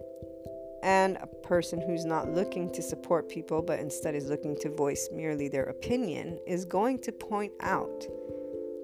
[0.83, 5.09] and a person who's not looking to support people but instead is looking to voice
[5.13, 8.07] merely their opinion is going to point out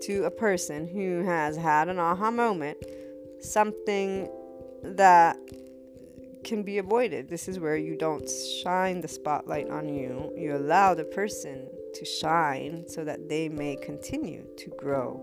[0.03, 2.77] to a person who has had an aha moment,
[3.41, 4.29] something
[4.83, 5.37] that
[6.47, 7.29] can be avoided.
[7.29, 8.31] This is where you don't
[8.63, 10.33] shine the spotlight on you.
[10.37, 15.21] You allow the person to shine so that they may continue to grow.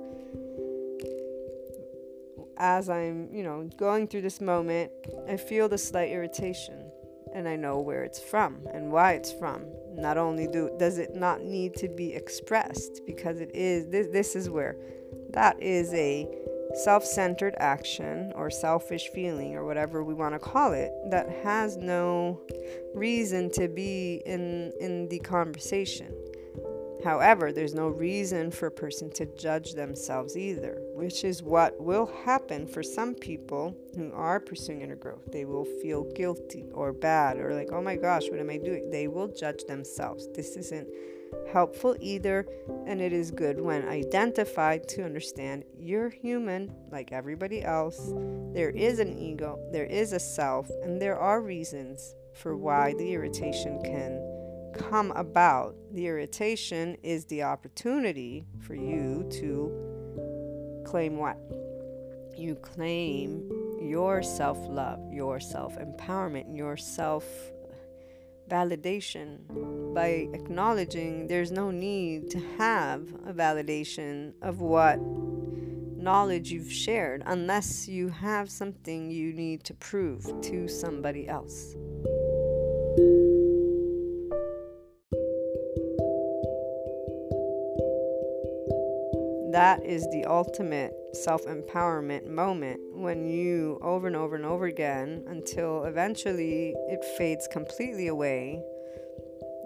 [2.58, 4.92] As I'm, you know, going through this moment,
[5.28, 6.92] I feel the slight irritation
[7.34, 9.66] and I know where it's from and why it's from.
[9.96, 14.36] Not only do does it not need to be expressed because it is this this
[14.36, 14.76] is where
[15.32, 16.28] that is a
[16.74, 22.40] self-centered action or selfish feeling or whatever we want to call it that has no
[22.94, 26.14] reason to be in in the conversation
[27.04, 32.06] However, there's no reason for a person to judge themselves either, which is what will
[32.06, 35.30] happen for some people who are pursuing inner growth.
[35.30, 38.90] They will feel guilty or bad or like, oh my gosh, what am I doing?
[38.90, 40.30] They will judge themselves.
[40.34, 40.88] This isn't
[41.52, 42.46] helpful either,
[42.88, 48.14] and it is good when identified to understand you're human like everybody else.
[48.54, 53.14] There is an ego, there is a self, and there are reasons for why the
[53.14, 54.20] irritation can
[54.74, 55.76] come about.
[55.94, 61.38] The irritation is the opportunity for you to claim what?
[62.36, 67.26] You claim your self love, your self empowerment, your self
[68.50, 69.40] validation
[69.94, 75.00] by acknowledging there's no need to have a validation of what
[76.04, 81.76] knowledge you've shared unless you have something you need to prove to somebody else.
[89.54, 95.24] That is the ultimate self empowerment moment when you, over and over and over again,
[95.28, 98.60] until eventually it fades completely away,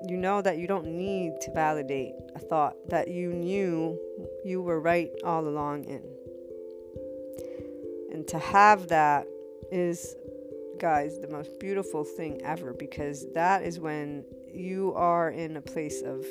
[0.06, 3.98] you know that you don't need to validate a thought that you knew
[4.44, 6.04] you were right all along in.
[8.12, 9.26] And to have that
[9.72, 10.16] is,
[10.80, 16.02] guys, the most beautiful thing ever because that is when you are in a place
[16.02, 16.26] of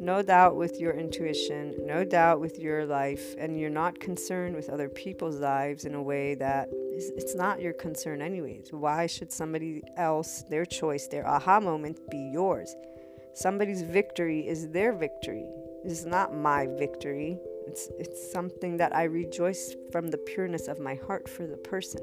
[0.00, 4.68] no doubt with your intuition, no doubt with your life, and you're not concerned with
[4.68, 8.68] other people's lives in a way that is, it's not your concern, anyways.
[8.72, 12.74] Why should somebody else, their choice, their aha moment be yours?
[13.34, 15.46] Somebody's victory is their victory.
[15.84, 17.38] It's not my victory.
[17.66, 22.02] It's, it's something that I rejoice from the pureness of my heart for the person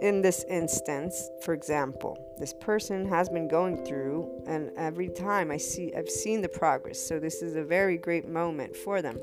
[0.00, 5.56] in this instance, for example, this person has been going through, and every time I
[5.56, 7.00] see, I've seen the progress.
[7.00, 9.16] So this is a very great moment for them.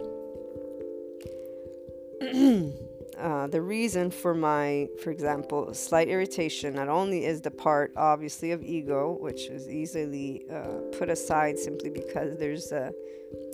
[3.17, 8.51] uh, the reason for my, for example, slight irritation not only is the part, obviously,
[8.51, 12.91] of ego, which is easily uh, put aside simply because there's a,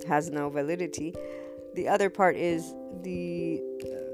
[0.08, 1.14] has no validity.
[1.74, 4.12] The other part is the uh,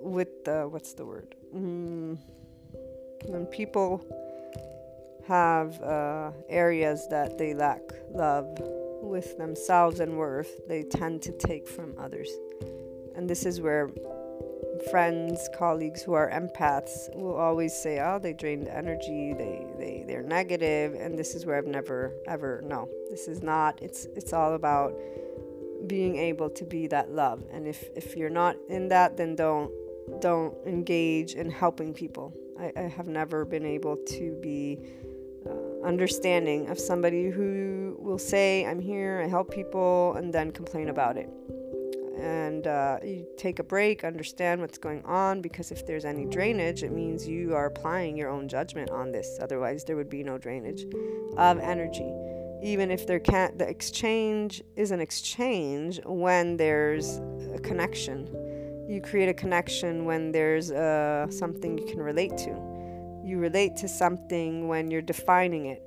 [0.00, 1.34] with the what's the word?
[1.54, 2.18] Mm,
[3.26, 4.04] when people
[5.26, 8.46] have uh, areas that they lack love
[9.02, 12.30] with themselves and worth, they tend to take from others.
[13.14, 13.90] And this is where
[14.90, 19.34] friends, colleagues who are empaths will always say, "Oh, they drain energy.
[19.34, 22.88] They they they're negative." And this is where I've never ever no.
[23.10, 23.82] This is not.
[23.82, 24.94] It's it's all about
[25.86, 27.42] being able to be that love.
[27.52, 29.70] And if if you're not in that, then don't
[30.20, 34.78] don't engage in helping people I, I have never been able to be
[35.46, 40.88] uh, understanding of somebody who will say, I'm here, I help people, and then complain
[40.88, 41.28] about it.
[42.18, 46.82] And uh, you take a break, understand what's going on, because if there's any drainage,
[46.82, 49.38] it means you are applying your own judgment on this.
[49.40, 50.84] Otherwise, there would be no drainage
[51.36, 52.12] of energy.
[52.60, 57.18] Even if there can't, the exchange is an exchange when there's
[57.54, 58.26] a connection
[58.88, 62.50] you create a connection when there's uh, something you can relate to.
[63.22, 65.82] You relate to something when you're defining it.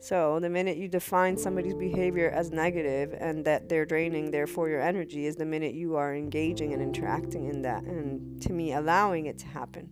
[0.00, 4.82] So, the minute you define somebody's behavior as negative and that they're draining, therefore, your
[4.82, 9.26] energy is the minute you are engaging and interacting in that, and to me, allowing
[9.26, 9.88] it to happen.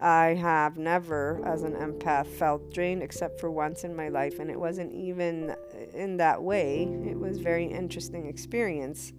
[0.00, 4.50] I have never, as an empath, felt drained except for once in my life, and
[4.50, 5.56] it wasn't even
[5.94, 6.82] in that way.
[6.82, 9.14] It was very interesting experience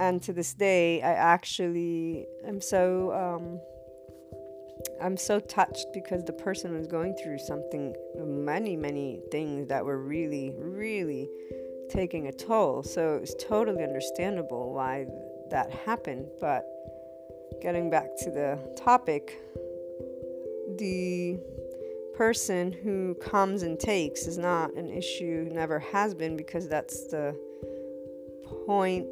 [0.00, 3.60] and to this day i actually am so um,
[5.00, 9.98] i'm so touched because the person was going through something many many things that were
[9.98, 11.28] really really
[11.90, 12.82] taking a toll.
[12.82, 15.06] So it's totally understandable why
[15.50, 16.26] that happened.
[16.40, 16.64] But
[17.60, 19.38] getting back to the topic
[20.78, 21.38] the
[22.16, 27.36] person who comes and takes is not an issue never has been because that's the
[28.66, 29.06] point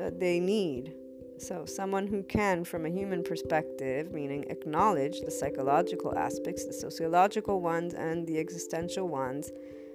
[0.00, 0.94] uh, they need.
[1.38, 7.60] So, someone who can, from a human perspective, meaning acknowledge the psychological aspects, the sociological
[7.60, 9.50] ones, and the existential ones.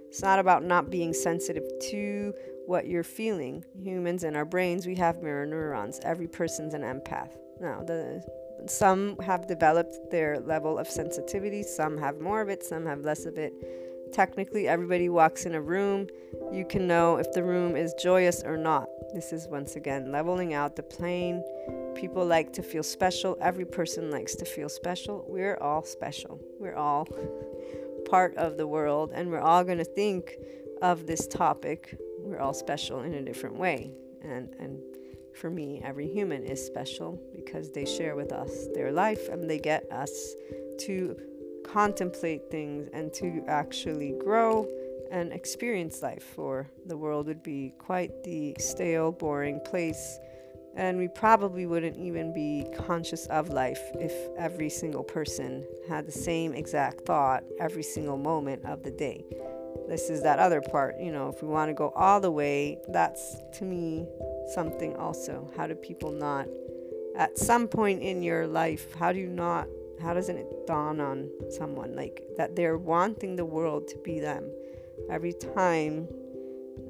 [0.10, 2.34] It's not about not being sensitive to
[2.66, 3.64] what you're feeling.
[3.82, 6.00] Humans in our brains, we have mirror neurons.
[6.04, 7.32] Every person's an empath.
[7.62, 8.24] Now, the
[8.68, 13.26] some have developed their level of sensitivity, some have more of it, some have less
[13.26, 13.54] of it.
[14.12, 16.07] Technically, everybody walks in a room.
[16.51, 18.88] You can know if the room is joyous or not.
[19.14, 21.43] This is once again leveling out the plane.
[21.95, 23.38] People like to feel special.
[23.41, 25.26] Every person likes to feel special.
[25.28, 26.39] We're all special.
[26.60, 27.07] We're all
[28.10, 30.38] part of the world, and we're all going to think
[30.82, 31.97] of this topic.
[32.20, 33.91] We're all special in a different way.
[34.22, 34.80] And, and
[35.36, 39.60] for me, every human is special because they share with us their life and they
[39.60, 40.36] get us
[40.80, 41.16] to
[41.66, 44.68] contemplate things and to actually grow
[45.12, 50.20] and experience life, or the world would be quite the stale, boring place.
[50.76, 56.12] And we probably wouldn't even be conscious of life if every single person had the
[56.12, 59.26] same exact thought every single moment of the day.
[59.88, 62.78] This is that other part, you know, if we want to go all the way,
[62.89, 64.05] that's to me
[64.53, 65.51] something also.
[65.57, 66.47] How do people not,
[67.16, 69.68] at some point in your life, how do you not,
[70.02, 74.50] how doesn't it dawn on someone like that they're wanting the world to be them?
[75.10, 76.08] Every time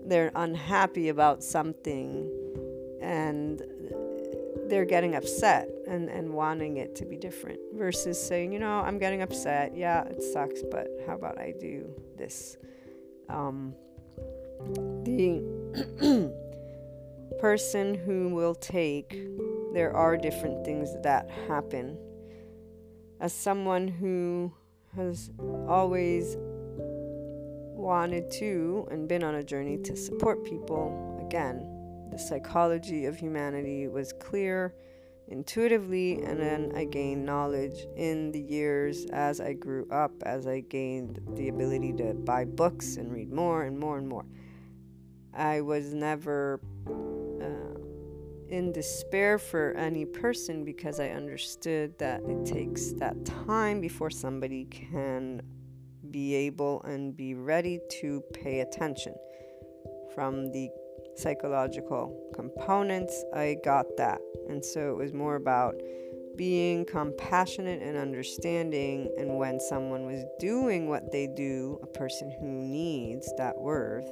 [0.06, 2.30] they're unhappy about something
[3.02, 3.62] and
[4.68, 9.00] they're getting upset and, and wanting it to be different versus saying, you know, I'm
[9.00, 9.76] getting upset.
[9.76, 12.58] Yeah, it sucks, but how about I do this?
[13.30, 13.74] Um,
[15.04, 15.42] the
[17.40, 19.18] person who will take,
[19.74, 21.98] there are different things that happen.
[23.20, 24.54] As someone who
[24.96, 25.30] has
[25.68, 26.38] always
[27.76, 33.90] wanted to and been on a journey to support people, again, the psychology of humanity
[33.90, 34.74] was clear
[35.28, 40.62] intuitively, and then I gained knowledge in the years as I grew up, as I
[40.62, 44.26] gained the ability to buy books and read more and more and more.
[45.34, 46.62] I was never
[48.50, 54.66] in despair for any person because I understood that it takes that time before somebody
[54.66, 55.42] can
[56.12, 59.14] be able and be ready to pay attention.
[60.16, 60.70] From the
[61.16, 64.20] psychological components, I got that.
[64.48, 65.76] And so it was more about
[66.36, 69.14] being compassionate and understanding.
[69.18, 74.10] And when someone was doing what they do, a person who needs that worth,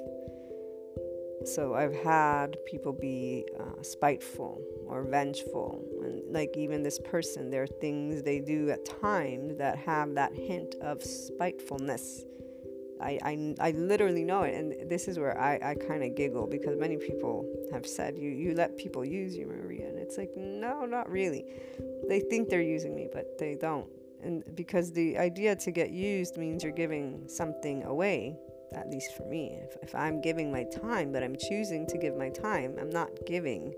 [1.48, 7.64] so I've had people be uh, spiteful or vengeful, and like even this person, there
[7.64, 12.24] are things they do at times that have that hint of spitefulness.
[13.00, 16.48] I, I, I literally know it, and this is where I, I kind of giggle
[16.48, 20.32] because many people have said you you let people use you, Maria, and it's like
[20.36, 21.45] no, not really.
[22.08, 23.88] They think they're using me, but they don't,
[24.24, 28.38] and because the idea to get used means you're giving something away
[28.74, 29.59] at least for me.
[29.63, 33.09] If, if I'm giving my time, but I'm choosing to give my time, I'm not
[33.26, 33.74] giving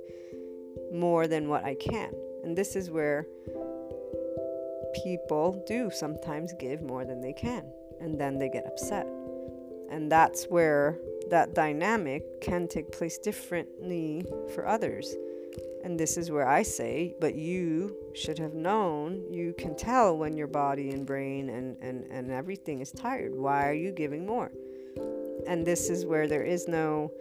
[0.94, 2.14] more than what I can.
[2.44, 3.28] And this is where
[5.04, 7.66] people do sometimes give more than they can,
[8.00, 9.08] and then they get upset.
[9.90, 10.98] And that's where
[11.30, 15.16] that dynamic can take place differently for others.
[15.84, 20.36] And this is where I say, but you should have known, you can tell when
[20.36, 23.34] your body and brain and, and, and everything is tired.
[23.34, 24.52] Why are you giving more?
[25.50, 27.12] And this is where there is no,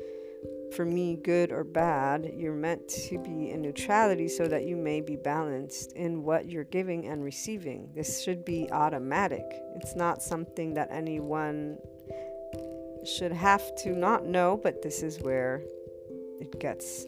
[0.77, 2.31] for me, good or bad.
[2.37, 6.65] You're meant to be in neutrality so that you may be balanced in what you're
[6.65, 7.89] giving and receiving.
[7.95, 9.47] This should be automatic.
[9.77, 11.79] It's not something that anyone
[13.07, 15.63] should have to not know, but this is where
[16.39, 17.07] it gets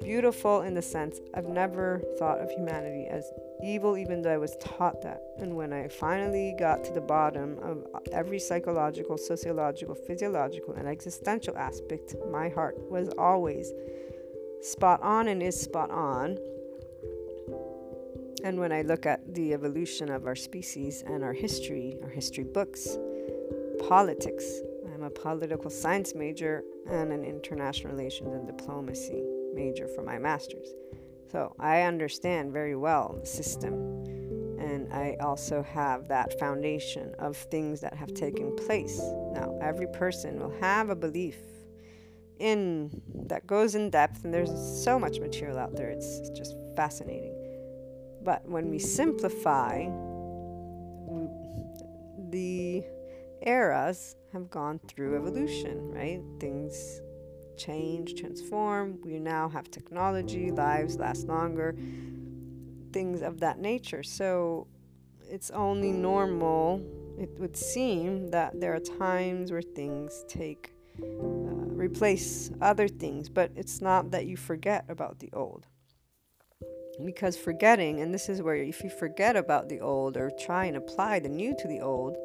[0.00, 3.30] beautiful in the sense I've never thought of humanity as
[3.62, 5.20] evil, even though I was taught that.
[5.38, 11.56] And when I finally got to the bottom of every psychological, sociological, physiological, and existential
[11.56, 13.72] aspect, my heart was always
[14.62, 16.38] spot on and is spot on.
[18.42, 22.44] And when I look at the evolution of our species and our history, our history
[22.44, 22.96] books,
[23.86, 24.60] politics,
[24.94, 29.22] I'm a political science major and an international relations and diplomacy
[29.54, 30.68] major for my master's.
[31.30, 33.74] So I understand very well the system.
[34.58, 39.00] And I also have that foundation of things that have taken place.
[39.32, 41.38] Now, every person will have a belief
[42.38, 44.50] in that goes in depth, and there's
[44.82, 47.36] so much material out there, it's just fascinating.
[48.22, 49.84] But when we simplify,
[52.30, 52.82] the
[53.42, 56.20] eras have gone through evolution, right?
[56.38, 57.00] Things
[57.60, 58.98] change, transform.
[59.04, 61.76] We now have technology, lives last longer,
[62.92, 64.02] things of that nature.
[64.02, 64.66] So
[65.28, 66.82] it's only normal,
[67.18, 71.04] it would seem, that there are times where things take, uh,
[71.84, 75.66] replace other things, but it's not that you forget about the old.
[77.04, 80.76] Because forgetting, and this is where if you forget about the old or try and
[80.76, 82.16] apply the new to the old,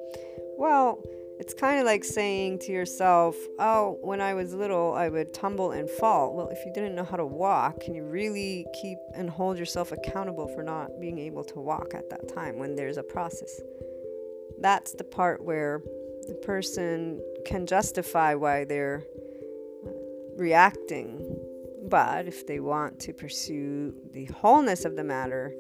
[0.57, 1.01] well,
[1.38, 5.71] it's kind of like saying to yourself, Oh, when I was little, I would tumble
[5.71, 6.33] and fall.
[6.33, 9.91] Well, if you didn't know how to walk, can you really keep and hold yourself
[9.91, 13.59] accountable for not being able to walk at that time when there's a process?
[14.59, 15.81] That's the part where
[16.27, 19.03] the person can justify why they're
[19.86, 19.89] uh,
[20.38, 21.38] reacting.
[21.89, 25.53] But if they want to pursue the wholeness of the matter,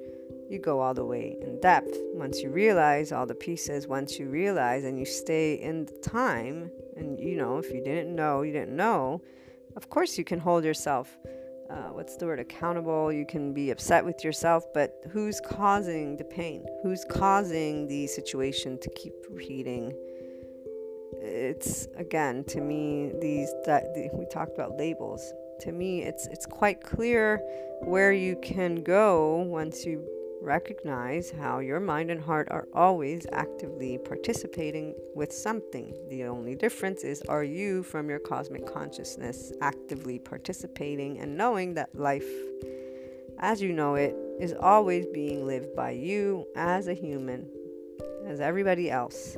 [0.49, 1.97] you go all the way in depth.
[2.13, 6.71] Once you realize all the pieces, once you realize and you stay in the time,
[6.95, 9.21] and you know, if you didn't know, you didn't know,
[9.75, 11.17] of course you can hold yourself,
[11.69, 13.11] uh, what's the word, accountable.
[13.11, 16.63] You can be upset with yourself, but who's causing the pain?
[16.83, 19.93] Who's causing the situation to keep repeating?
[21.13, 25.33] It's again to me these that the, we talked about labels.
[25.61, 27.41] To me, it's it's quite clear
[27.81, 30.05] where you can go once you
[30.45, 35.91] Recognize how your mind and heart are always actively participating with something.
[36.11, 41.95] The only difference is are you, from your cosmic consciousness, actively participating and knowing that
[41.95, 42.29] life,
[43.39, 47.49] as you know it, is always being lived by you as a human,
[48.27, 49.35] as everybody else,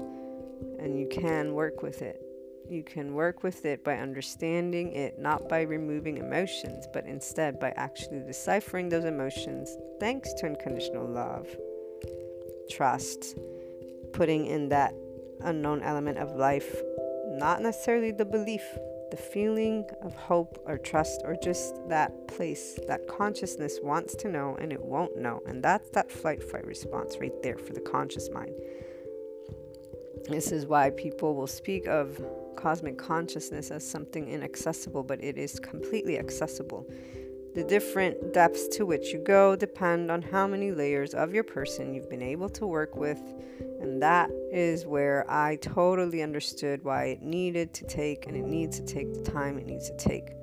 [0.78, 2.27] and you can work with it.
[2.70, 7.72] You can work with it by understanding it, not by removing emotions, but instead by
[7.78, 11.48] actually deciphering those emotions thanks to unconditional love,
[12.70, 13.38] trust,
[14.12, 14.94] putting in that
[15.42, 16.82] unknown element of life,
[17.30, 18.64] not necessarily the belief,
[19.12, 24.58] the feeling of hope or trust, or just that place that consciousness wants to know
[24.60, 25.42] and it won't know.
[25.48, 28.54] And that's that flight fight response right there for the conscious mind.
[30.28, 32.20] This is why people will speak of
[32.58, 36.86] cosmic consciousness as something inaccessible, but it is completely accessible.
[37.56, 41.94] The different depths to which you go depend on how many layers of your person
[41.94, 43.22] you've been able to work with,
[43.80, 48.80] and that is where I totally understood why it needed to take and it needs
[48.80, 50.34] to take the time it needs to take.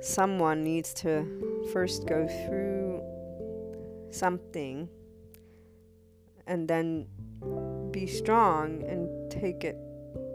[0.00, 3.02] Someone needs to first go through
[4.10, 4.88] something
[6.46, 7.06] and then
[7.90, 9.76] be strong and take it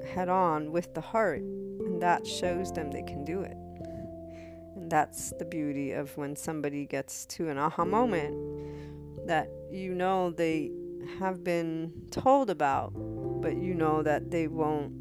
[0.09, 3.57] head on with the heart, and that shows them they can do it.
[4.75, 8.35] And that's the beauty of when somebody gets to an aha moment
[9.27, 10.71] that you know they
[11.19, 12.91] have been told about,
[13.41, 14.93] but you know that they won't.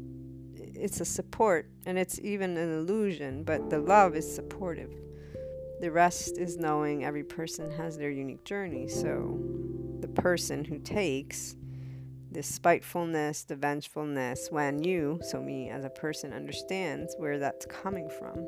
[0.55, 4.91] It's a support, and it's even an illusion, but the love is supportive.
[5.81, 8.87] The rest is knowing every person has their unique journey.
[8.87, 9.39] So
[9.99, 11.55] the person who takes
[12.31, 18.09] the spitefulness, the vengefulness, when you, so me as a person, understands where that's coming
[18.09, 18.45] from,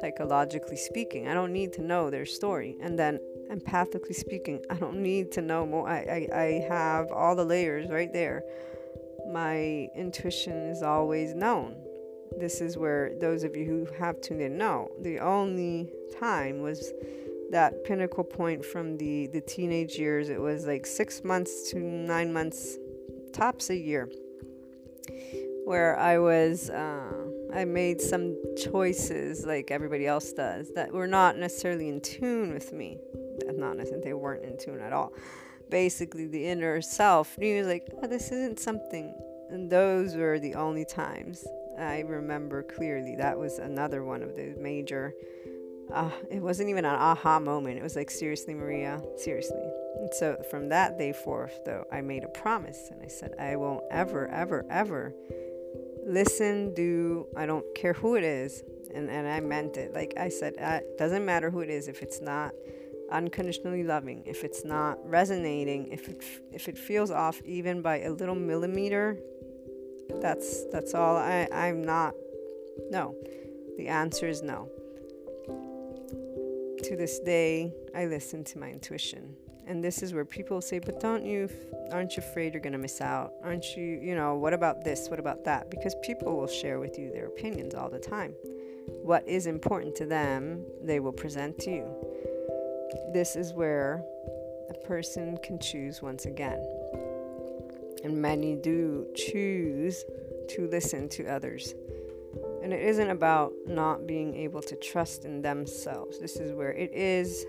[0.00, 1.28] psychologically speaking.
[1.28, 2.76] I don't need to know their story.
[2.82, 3.18] And then
[3.50, 5.88] empathically speaking, I don't need to know more.
[5.88, 8.42] I, I, I have all the layers right there.
[9.32, 11.76] My intuition is always known.
[12.38, 14.90] This is where those of you who have tuned in know.
[15.02, 16.92] The only time was
[17.50, 22.32] that pinnacle point from the the teenage years it was like six months to nine
[22.32, 22.78] months
[23.32, 24.08] tops a year
[25.64, 27.12] where i was uh,
[27.52, 32.72] i made some choices like everybody else does that were not necessarily in tune with
[32.72, 32.98] me.
[33.56, 35.12] Not necessarily they weren't in tune at all.
[35.70, 39.14] Basically the inner self knew like oh, this isn't something
[39.50, 41.46] and those were the only times
[41.78, 43.16] i remember clearly.
[43.16, 45.14] That was another one of the major
[45.92, 47.78] uh, it wasn't even an aha moment.
[47.78, 49.62] It was like, seriously, Maria, seriously.
[50.00, 53.56] And so from that day forth, though, I made a promise and I said, I
[53.56, 55.14] won't ever, ever, ever
[56.06, 58.62] listen, do, I don't care who it is.
[58.94, 59.92] And, and I meant it.
[59.92, 62.52] Like I said, uh, it doesn't matter who it is if it's not
[63.10, 66.22] unconditionally loving, if it's not resonating, if it,
[66.52, 69.18] if it feels off even by a little millimeter,
[70.20, 72.14] that's that's all I, I'm not
[72.90, 73.14] no.
[73.78, 74.68] The answer is no
[76.84, 79.34] to this day, I listen to my intuition.
[79.66, 81.48] And this is where people say, but don't you,
[81.90, 83.32] aren't you afraid you're going to miss out?
[83.42, 85.08] Aren't you, you know, what about this?
[85.08, 85.70] What about that?
[85.70, 88.34] Because people will share with you their opinions all the time.
[89.02, 91.86] What is important to them, they will present to you.
[93.14, 94.04] This is where
[94.68, 96.62] a person can choose once again.
[98.04, 100.04] And many do choose
[100.50, 101.72] to listen to others
[102.64, 106.18] And it isn't about not being able to trust in themselves.
[106.18, 107.44] This is where it is.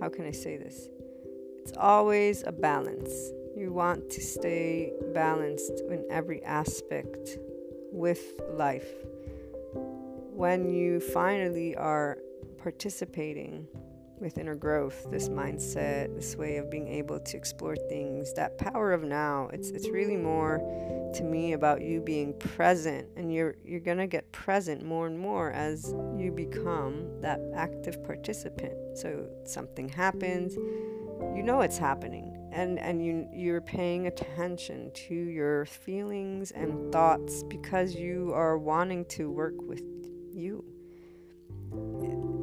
[0.00, 0.88] How can I say this?
[1.60, 3.12] It's always a balance.
[3.54, 7.36] You want to stay balanced in every aspect
[7.92, 8.88] with life.
[9.74, 12.16] When you finally are
[12.62, 13.68] participating
[14.22, 18.92] with inner growth, this mindset, this way of being able to explore things, that power
[18.92, 19.50] of now.
[19.52, 20.58] It's it's really more
[21.14, 25.18] to me about you being present and you're you're going to get present more and
[25.18, 28.96] more as you become that active participant.
[28.96, 35.66] So something happens, you know it's happening and and you you're paying attention to your
[35.66, 39.82] feelings and thoughts because you are wanting to work with
[40.32, 40.64] you.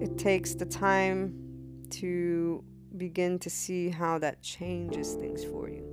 [0.02, 1.49] It, it takes the time
[1.92, 2.64] to
[2.98, 5.86] begin to see how that changes things for you.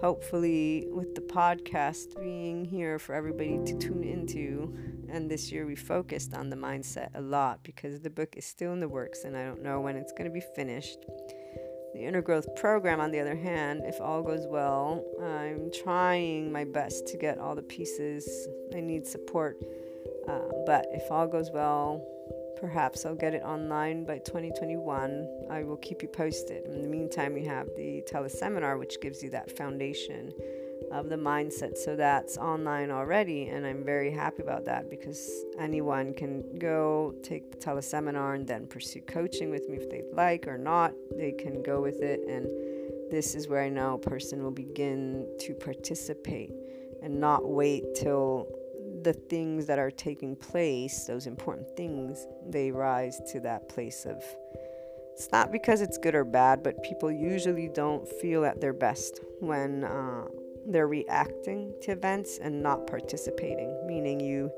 [0.00, 4.74] Hopefully, with the podcast being here for everybody to tune into,
[5.10, 8.72] and this year we focused on the mindset a lot because the book is still
[8.72, 10.98] in the works and I don't know when it's going to be finished.
[11.92, 16.64] The inner growth program, on the other hand, if all goes well, I'm trying my
[16.64, 18.48] best to get all the pieces.
[18.74, 19.58] I need support.
[20.28, 22.06] Uh, but if all goes well,
[22.60, 25.46] Perhaps I'll get it online by 2021.
[25.50, 26.66] I will keep you posted.
[26.66, 30.32] In the meantime, we have the teleseminar, which gives you that foundation
[30.92, 31.78] of the mindset.
[31.78, 37.50] So that's online already, and I'm very happy about that because anyone can go take
[37.50, 40.92] the teleseminar and then pursue coaching with me if they'd like or not.
[41.16, 42.46] They can go with it, and
[43.10, 46.52] this is where I know a person will begin to participate
[47.02, 48.46] and not wait till
[49.02, 54.22] the things that are taking place, those important things, they rise to that place of
[55.12, 59.20] it's not because it's good or bad, but people usually don't feel at their best
[59.40, 60.24] when uh,
[60.66, 63.86] they're reacting to events and not participating.
[63.86, 64.50] Meaning, you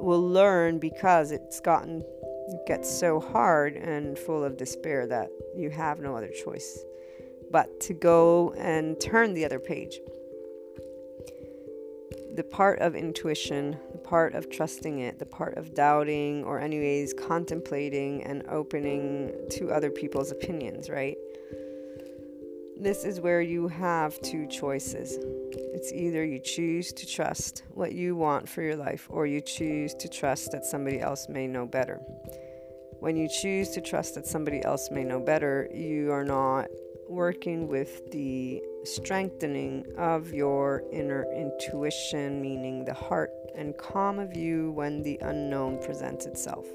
[0.00, 2.02] will learn because it's gotten
[2.48, 6.84] it gets so hard and full of despair that you have no other choice
[7.50, 10.00] but to go and turn the other page
[12.34, 17.14] the part of intuition, the part of trusting it, the part of doubting, or, anyways,
[17.14, 21.16] contemplating and opening to other people's opinions, right?
[22.76, 25.16] This is where you have two choices.
[25.74, 29.94] It's either you choose to trust what you want for your life, or you choose
[29.94, 32.00] to trust that somebody else may know better.
[32.98, 36.66] When you choose to trust that somebody else may know better, you are not
[37.08, 44.72] working with the strengthening of your inner intuition, meaning the heart and calm of you
[44.72, 46.66] when the unknown presents itself.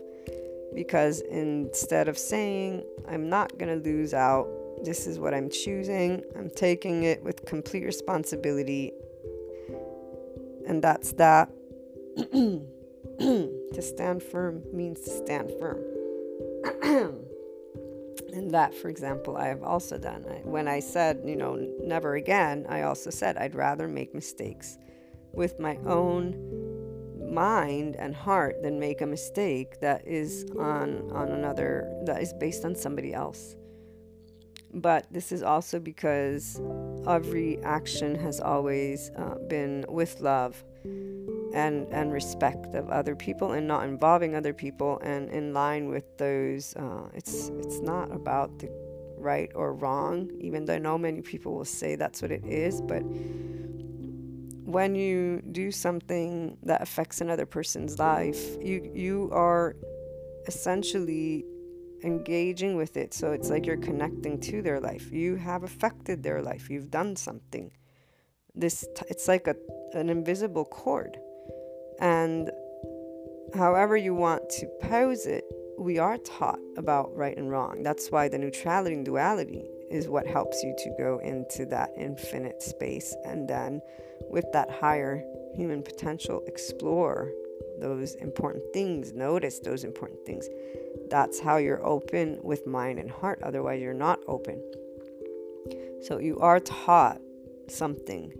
[0.73, 4.47] Because instead of saying, I'm not going to lose out,
[4.83, 8.93] this is what I'm choosing, I'm taking it with complete responsibility.
[10.67, 11.49] And that's that.
[13.19, 15.79] to stand firm means to stand firm.
[18.33, 20.25] And that, for example, I have also done.
[20.29, 24.77] I, when I said, you know, never again, I also said I'd rather make mistakes
[25.33, 26.35] with my own
[27.31, 32.65] mind and heart than make a mistake that is on on another that is based
[32.65, 33.55] on somebody else.
[34.73, 36.61] But this is also because
[37.07, 40.63] every action has always uh, been with love
[41.53, 46.17] and and respect of other people and not involving other people and in line with
[46.17, 48.69] those uh, it's it's not about the
[49.17, 52.81] right or wrong even though I know many people will say that's what it is
[52.81, 53.01] but
[54.65, 59.75] when you do something that affects another person's life you you are
[60.47, 61.45] essentially
[62.03, 65.11] engaging with it so it's like you're connecting to their life.
[65.11, 66.69] You have affected their life.
[66.69, 67.71] You've done something.
[68.55, 69.55] This t- it's like a
[69.93, 71.17] an invisible cord
[71.99, 72.49] and
[73.53, 75.43] however you want to pose it,
[75.77, 77.83] we are taught about right and wrong.
[77.83, 82.61] That's why the neutrality and duality is what helps you to go into that infinite
[82.61, 83.81] space and then
[84.29, 85.23] with that higher
[85.55, 87.31] human potential explore
[87.79, 90.47] those important things, notice those important things.
[91.09, 93.39] That's how you're open with mind and heart.
[93.41, 94.61] Otherwise, you're not open.
[96.01, 97.19] So you are taught
[97.67, 98.33] something.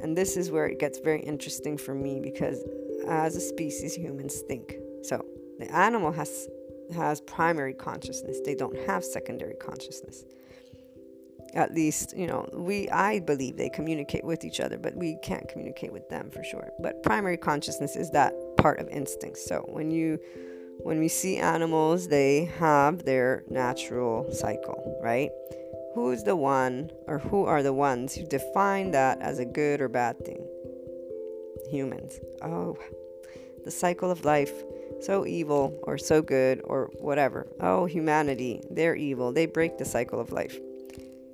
[0.00, 2.62] And this is where it gets very interesting for me because
[3.08, 4.74] as a species humans think.
[5.02, 5.24] So
[5.58, 6.48] the animal has
[6.94, 8.38] has primary consciousness.
[8.44, 10.24] They don't have secondary consciousness.
[11.54, 15.48] At least, you know, we I believe they communicate with each other, but we can't
[15.48, 16.68] communicate with them for sure.
[16.80, 19.38] But primary consciousness is that part of instinct.
[19.38, 20.18] So when you
[20.78, 25.30] when we see animals, they have their natural cycle, right?
[25.94, 29.88] Who's the one or who are the ones who define that as a good or
[29.88, 30.46] bad thing?
[31.70, 32.18] Humans.
[32.42, 32.76] Oh,
[33.64, 34.52] the cycle of life
[35.00, 37.46] so evil or so good or whatever.
[37.60, 39.32] Oh, humanity, they're evil.
[39.32, 40.58] They break the cycle of life.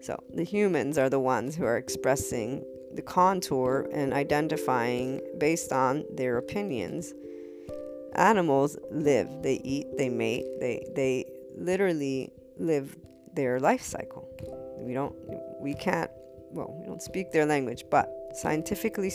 [0.01, 2.65] So the humans are the ones who are expressing
[2.95, 7.15] the contour and identifying based on their opinions.
[8.15, 11.25] Animals live, they eat, they mate, they they
[11.57, 12.97] literally live
[13.33, 14.29] their life cycle.
[14.79, 15.15] We don't
[15.61, 16.11] we can't
[16.51, 19.11] well, we don't speak their language, but scientifically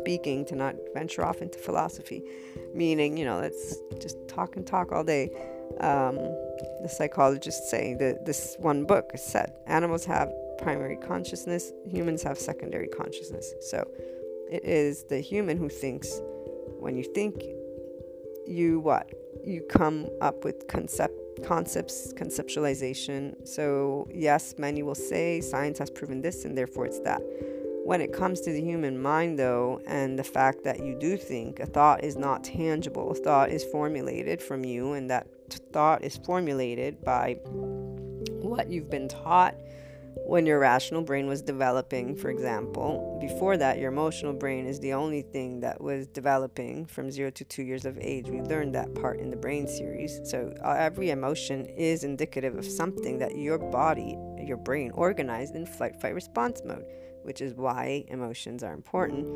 [0.00, 2.22] speaking, to not venture off into philosophy,
[2.74, 5.30] meaning, you know, let's just talk and talk all day.
[5.80, 6.16] Um,
[6.82, 12.88] the psychologists say that this one book said animals have primary consciousness, humans have secondary
[12.88, 13.52] consciousness.
[13.60, 13.88] So
[14.50, 16.20] it is the human who thinks.
[16.78, 17.42] When you think,
[18.46, 19.10] you what?
[19.42, 23.46] You come up with concept concepts, conceptualization.
[23.46, 27.20] So yes, many will say science has proven this and therefore it's that.
[27.84, 31.60] When it comes to the human mind, though, and the fact that you do think,
[31.60, 33.10] a thought is not tangible.
[33.10, 35.26] A thought is formulated from you, and that
[35.70, 37.34] thought is formulated by
[38.40, 39.54] what you've been taught
[40.26, 43.18] when your rational brain was developing, for example.
[43.20, 47.44] Before that, your emotional brain is the only thing that was developing from zero to
[47.44, 48.30] two years of age.
[48.30, 50.20] We learned that part in the brain series.
[50.24, 55.66] So, uh, every emotion is indicative of something that your body, your brain, organized in
[55.66, 56.86] flight, fight, response mode
[57.24, 59.26] which is why emotions are important,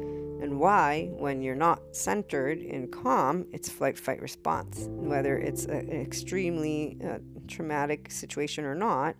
[0.43, 4.86] and why, when you're not centered in calm, it's flight, fight, response.
[4.89, 7.18] Whether it's a, an extremely uh,
[7.49, 9.16] traumatic situation or not,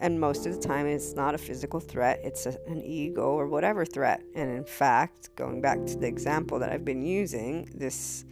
[0.00, 3.46] and most of the time it's not a physical threat, it's a, an ego or
[3.46, 4.22] whatever threat.
[4.34, 8.24] And in fact, going back to the example that I've been using, this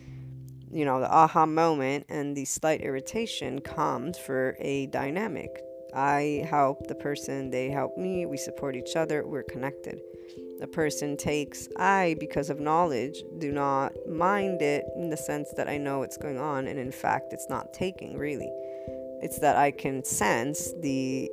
[0.72, 5.62] you know, the aha moment and the slight irritation comes for a dynamic
[5.95, 10.01] I help the person, they help me, we support each other, we're connected.
[10.59, 15.68] The person takes, I, because of knowledge, do not mind it in the sense that
[15.68, 18.51] I know what's going on, and in fact, it's not taking really.
[19.22, 21.30] It's that I can sense the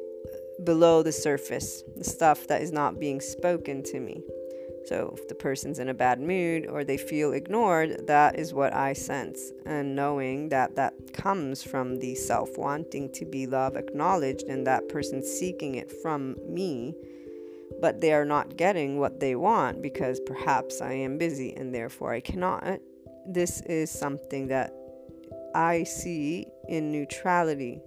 [0.63, 4.21] below the surface, the stuff that is not being spoken to me.
[4.85, 8.73] So if the person's in a bad mood or they feel ignored, that is what
[8.73, 9.51] I sense.
[9.65, 14.89] And knowing that that comes from the self wanting to be love acknowledged and that
[14.89, 16.95] person seeking it from me,
[17.81, 22.13] but they are not getting what they want because perhaps I am busy and therefore
[22.13, 22.79] I cannot.
[23.27, 24.73] This is something that
[25.53, 27.81] I see in neutrality,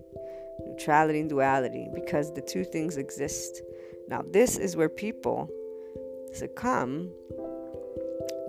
[0.67, 3.63] neutrality and duality, because the two things exist.
[4.09, 5.49] Now, this is where people
[6.33, 7.11] succumb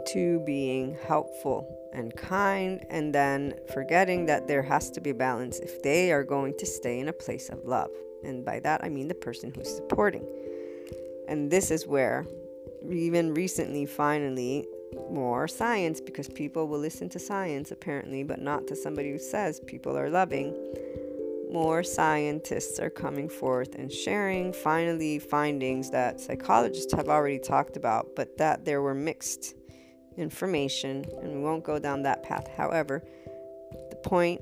[0.07, 5.81] to being helpful and kind, and then forgetting that there has to be balance if
[5.83, 7.91] they are going to stay in a place of love.
[8.23, 10.25] And by that, I mean the person who's supporting.
[11.27, 12.25] And this is where,
[12.89, 14.65] even recently, finally,
[15.09, 19.59] more science, because people will listen to science apparently, but not to somebody who says
[19.59, 20.53] people are loving
[21.53, 28.15] more scientists are coming forth and sharing finally findings that psychologists have already talked about,
[28.15, 29.53] but that there were mixed
[30.17, 32.47] information, and we won't go down that path.
[32.57, 33.03] However,
[33.91, 34.41] the point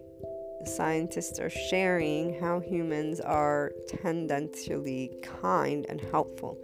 [0.65, 6.57] scientists are sharing how humans are tendentially kind and helpful.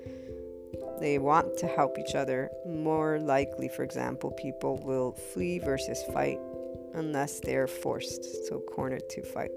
[1.02, 2.50] They want to help each other.
[2.66, 6.40] More likely, for example, people will flee versus fight
[6.94, 9.52] unless they're forced, so cornered to fight.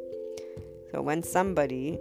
[0.93, 1.99] So when somebody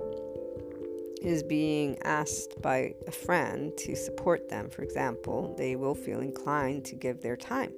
[1.22, 6.86] is being asked by a friend to support them, for example, they will feel inclined
[6.86, 7.74] to give their time.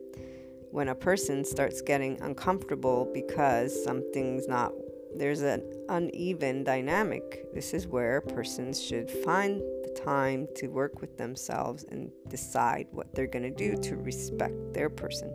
[0.72, 4.72] When a person starts getting uncomfortable because something's not,
[5.18, 11.18] there's an uneven dynamic, this is where persons should find the time to work with
[11.18, 15.34] themselves and decide what they're going to do to respect their person.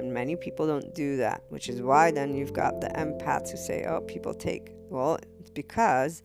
[0.00, 3.56] And many people don't do that, which is why then you've got the empaths who
[3.56, 4.72] say, oh, people take.
[4.88, 6.22] Well, it's because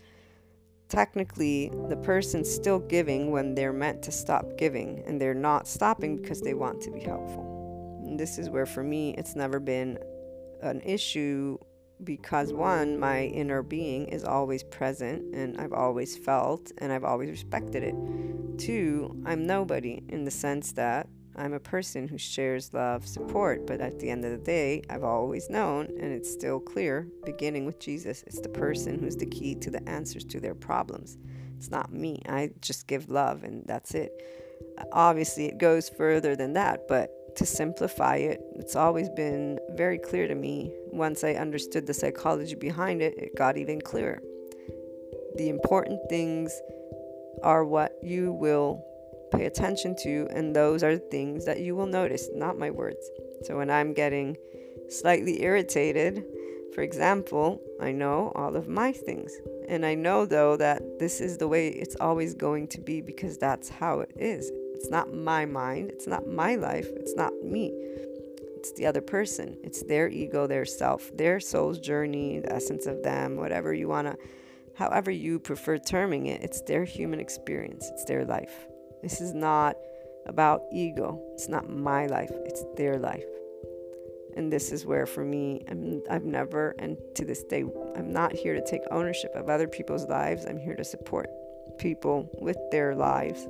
[0.88, 6.18] technically the person's still giving when they're meant to stop giving, and they're not stopping
[6.22, 8.02] because they want to be helpful.
[8.06, 10.00] And this is where, for me, it's never been
[10.62, 11.58] an issue
[12.04, 17.30] because one, my inner being is always present and I've always felt and I've always
[17.30, 17.96] respected it.
[18.58, 21.08] Two, I'm nobody in the sense that
[21.38, 25.04] I'm a person who shares love, support, but at the end of the day, I've
[25.04, 29.56] always known, and it's still clear, beginning with Jesus, it's the person who's the key
[29.56, 31.18] to the answers to their problems.
[31.58, 32.22] It's not me.
[32.28, 34.12] I just give love, and that's it.
[34.92, 40.28] Obviously, it goes further than that, but to simplify it, it's always been very clear
[40.28, 40.72] to me.
[40.92, 44.22] Once I understood the psychology behind it, it got even clearer.
[45.36, 46.58] The important things
[47.44, 48.82] are what you will
[49.38, 53.10] pay attention to, and those are things that you will notice, not my words.
[53.44, 54.38] So when I'm getting
[54.90, 56.26] slightly irritated,
[56.74, 59.32] for example, I know all of my things.
[59.70, 63.38] And I know though that this is the way it's always going to be because
[63.38, 64.52] that's how it is.
[64.74, 67.74] It's not my mind, it's not my life, it's not me.
[68.58, 69.58] It's the other person.
[69.64, 74.08] It's their ego, their self, their soul's journey, the essence of them, whatever you want
[74.08, 74.18] to,
[74.76, 76.44] however you prefer terming it.
[76.44, 78.68] It's their human experience, it's their life.
[79.02, 79.78] This is not
[80.26, 81.22] about ego.
[81.34, 83.26] It's not my life, it's their life.
[84.36, 85.64] And this is where, for me,
[86.10, 87.64] i have never, and to this day,
[87.96, 90.46] I'm not here to take ownership of other people's lives.
[90.46, 91.30] I'm here to support
[91.78, 93.48] people with their lives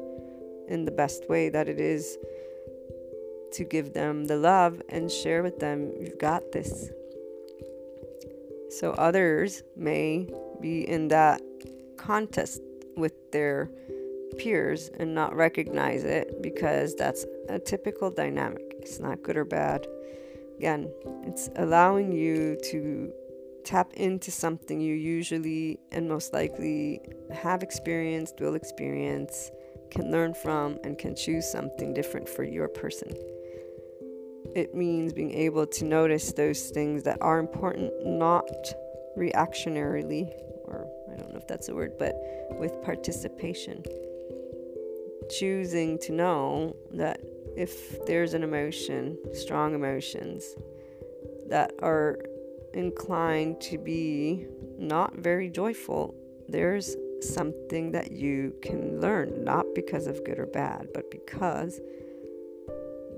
[0.67, 2.17] in the best way that it is
[3.53, 6.91] to give them the love and share with them, you've got this.
[8.69, 10.27] So others may
[10.59, 11.41] be in that
[11.97, 12.61] contest
[12.97, 13.69] with their
[14.37, 18.75] peers and not recognize it because that's a typical dynamic.
[18.79, 19.87] It's not good or bad.
[20.57, 20.91] Again,
[21.23, 23.11] it's allowing you to
[23.65, 27.01] tap into something you usually and most likely
[27.33, 29.51] have experienced, will experience,
[29.89, 33.11] can learn from, and can choose something different for your person.
[34.55, 38.47] It means being able to notice those things that are important, not
[39.17, 40.29] reactionarily,
[40.65, 42.15] or I don't know if that's a word, but
[42.51, 43.83] with participation.
[45.29, 47.21] Choosing to know that
[47.55, 50.43] if there's an emotion, strong emotions,
[51.47, 52.19] that are
[52.73, 54.45] inclined to be
[54.77, 56.13] not very joyful,
[56.47, 61.79] there's something that you can learn, not because of good or bad, but because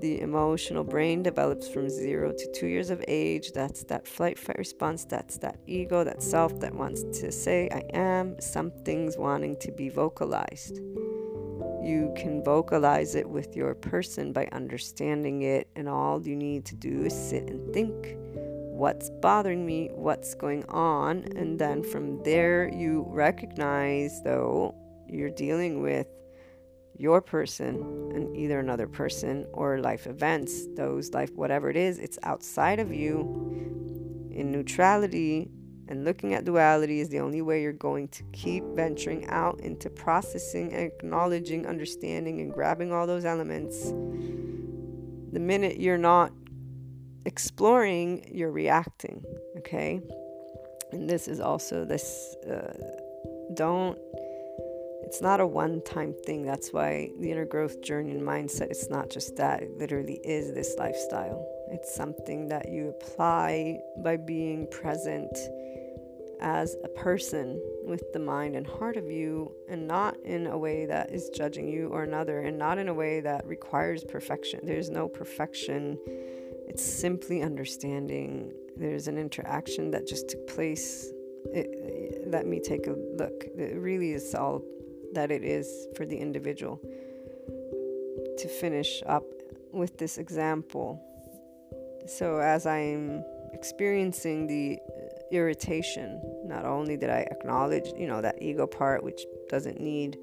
[0.00, 3.52] the emotional brain develops from zero to two years of age.
[3.52, 5.04] That's that flight fight response.
[5.04, 8.40] That's that ego, that self that wants to say, I am.
[8.40, 10.80] Something's wanting to be vocalized
[11.82, 16.76] you can vocalize it with your person by understanding it, and all you need to
[16.76, 18.16] do is sit and think
[18.78, 24.74] what's bothering me, what's going on, and then from there, you recognize though
[25.08, 26.06] you're dealing with
[26.96, 27.76] your person
[28.14, 32.92] and either another person or life events, those life, whatever it is, it's outside of
[32.92, 33.20] you.
[34.30, 35.50] In neutrality
[35.88, 39.88] and looking at duality is the only way you're going to keep venturing out into
[39.88, 43.86] processing, acknowledging, understanding, and grabbing all those elements.
[45.32, 46.32] The minute you're not
[47.24, 49.24] exploring, you're reacting.
[49.56, 50.00] Okay?
[50.92, 52.72] And this is also this uh,
[53.54, 53.98] don't,
[55.04, 56.44] it's not a one time thing.
[56.44, 59.62] That's why the inner growth journey and mindset, it's not just that.
[59.62, 61.46] It literally is this lifestyle.
[61.70, 65.36] It's something that you apply by being present
[66.40, 70.86] as a person with the mind and heart of you, and not in a way
[70.86, 74.60] that is judging you or another, and not in a way that requires perfection.
[74.62, 75.98] There's no perfection,
[76.68, 78.52] it's simply understanding.
[78.76, 81.10] There's an interaction that just took place.
[81.46, 83.44] It, let me take a look.
[83.56, 84.62] It really is all
[85.14, 86.80] that it is for the individual.
[88.38, 89.24] To finish up
[89.72, 91.02] with this example,
[92.08, 94.78] so as I'm experiencing the
[95.30, 96.20] irritation.
[96.44, 100.18] Not only did I acknowledge, you know, that ego part, which doesn't need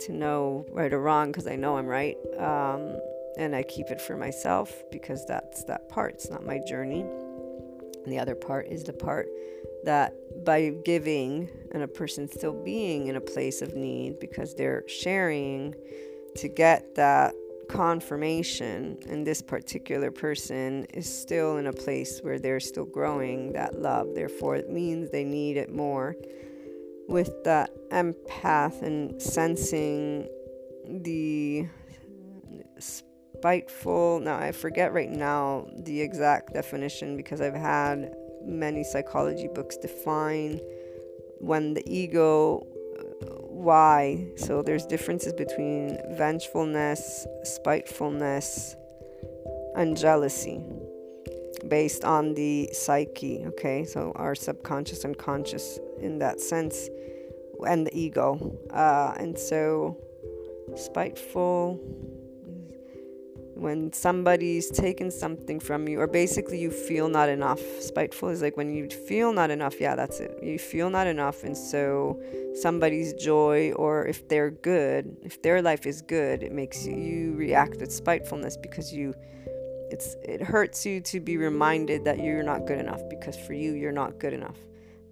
[0.00, 2.16] to know right or wrong because I know I'm right.
[2.38, 2.98] Um,
[3.38, 6.14] and I keep it for myself because that's that part.
[6.14, 7.00] It's not my journey.
[7.00, 9.28] And the other part is the part
[9.84, 10.14] that
[10.44, 15.74] by giving and a person still being in a place of need because they're sharing
[16.36, 17.34] to get that
[17.68, 23.80] confirmation and this particular person is still in a place where they're still growing that
[23.80, 24.14] love.
[24.14, 26.16] Therefore it means they need it more.
[27.08, 30.28] With that empath and sensing
[30.88, 31.66] the
[32.78, 39.76] spiteful now i forget right now the exact definition because i've had many psychology books
[39.76, 40.60] define
[41.38, 42.64] when the ego
[43.52, 44.26] why.
[44.36, 48.76] So there's differences between vengefulness, spitefulness,
[49.76, 50.60] and jealousy
[51.68, 53.84] based on the psyche, okay?
[53.84, 56.88] So our subconscious and conscious in that sense,
[57.66, 58.58] and the ego.
[58.70, 59.96] Uh, and so
[60.76, 61.78] spiteful
[63.62, 67.60] when somebody's taken something from you, or basically you feel not enough.
[67.80, 69.80] Spiteful is like when you feel not enough.
[69.80, 70.38] Yeah, that's it.
[70.42, 72.20] You feel not enough, and so
[72.60, 77.76] somebody's joy, or if they're good, if their life is good, it makes you, react
[77.76, 79.14] with spitefulness because you.
[79.90, 83.72] It's, it hurts you to be reminded that you're not good enough because for you,
[83.74, 84.56] you're not good enough.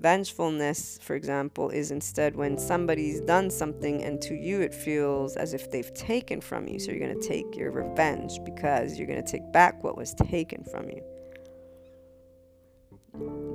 [0.01, 5.53] Vengefulness, for example, is instead when somebody's done something and to you it feels as
[5.53, 6.79] if they've taken from you.
[6.79, 10.15] So you're going to take your revenge because you're going to take back what was
[10.15, 11.03] taken from you.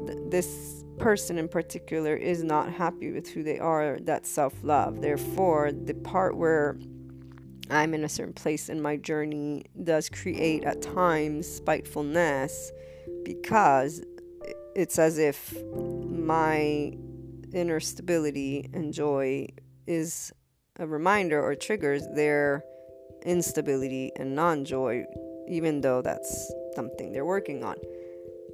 [0.05, 5.01] Th- this person in particular is not happy with who they are, that's self love.
[5.01, 6.77] Therefore, the part where
[7.71, 12.71] I'm in a certain place in my journey does create at times spitefulness
[13.23, 14.03] because
[14.75, 15.55] it's as if
[16.25, 16.91] my
[17.53, 19.47] inner stability and joy
[19.87, 20.33] is
[20.79, 22.63] a reminder or triggers their
[23.25, 25.05] instability and non joy,
[25.47, 27.75] even though that's something they're working on.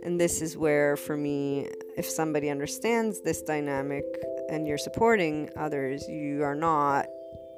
[0.03, 1.67] And this is where, for me,
[1.97, 4.05] if somebody understands this dynamic
[4.49, 7.05] and you're supporting others, you are not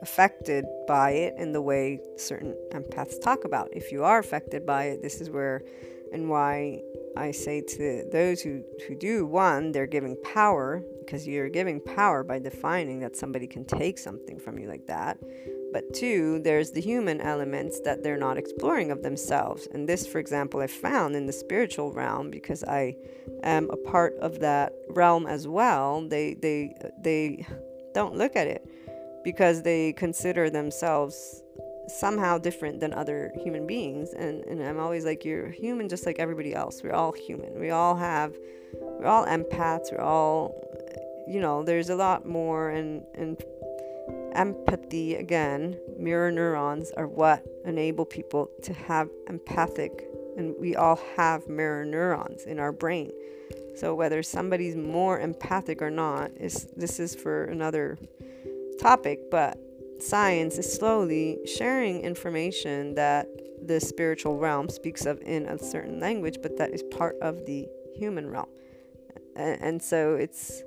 [0.01, 3.69] affected by it in the way certain empaths talk about.
[3.71, 5.61] If you are affected by it, this is where
[6.11, 6.81] and why
[7.15, 12.23] I say to those who, who do, one, they're giving power because you're giving power
[12.23, 15.17] by defining that somebody can take something from you like that.
[15.71, 19.67] But two, there's the human elements that they're not exploring of themselves.
[19.73, 22.95] And this, for example, I found in the spiritual realm because I
[23.41, 26.07] am a part of that realm as well.
[26.07, 27.47] They they they
[27.93, 28.63] don't look at it
[29.23, 31.41] because they consider themselves
[31.87, 36.19] somehow different than other human beings and, and i'm always like you're human just like
[36.19, 36.81] everybody else.
[36.83, 37.59] We're all human.
[37.59, 38.33] We all have
[38.73, 39.91] we're all empaths.
[39.91, 40.55] We're all
[41.27, 43.41] you know there's a lot more and and
[44.33, 51.47] empathy again mirror neurons are what enable people to have empathic and we all have
[51.47, 53.11] mirror neurons in our brain.
[53.75, 57.97] So whether somebody's more empathic or not is this is for another
[58.79, 59.57] topic but
[60.03, 63.27] science is slowly sharing information that
[63.65, 67.67] the spiritual realm speaks of in a certain language, but that is part of the
[67.95, 68.49] human realm.
[69.35, 70.63] And, and so it's,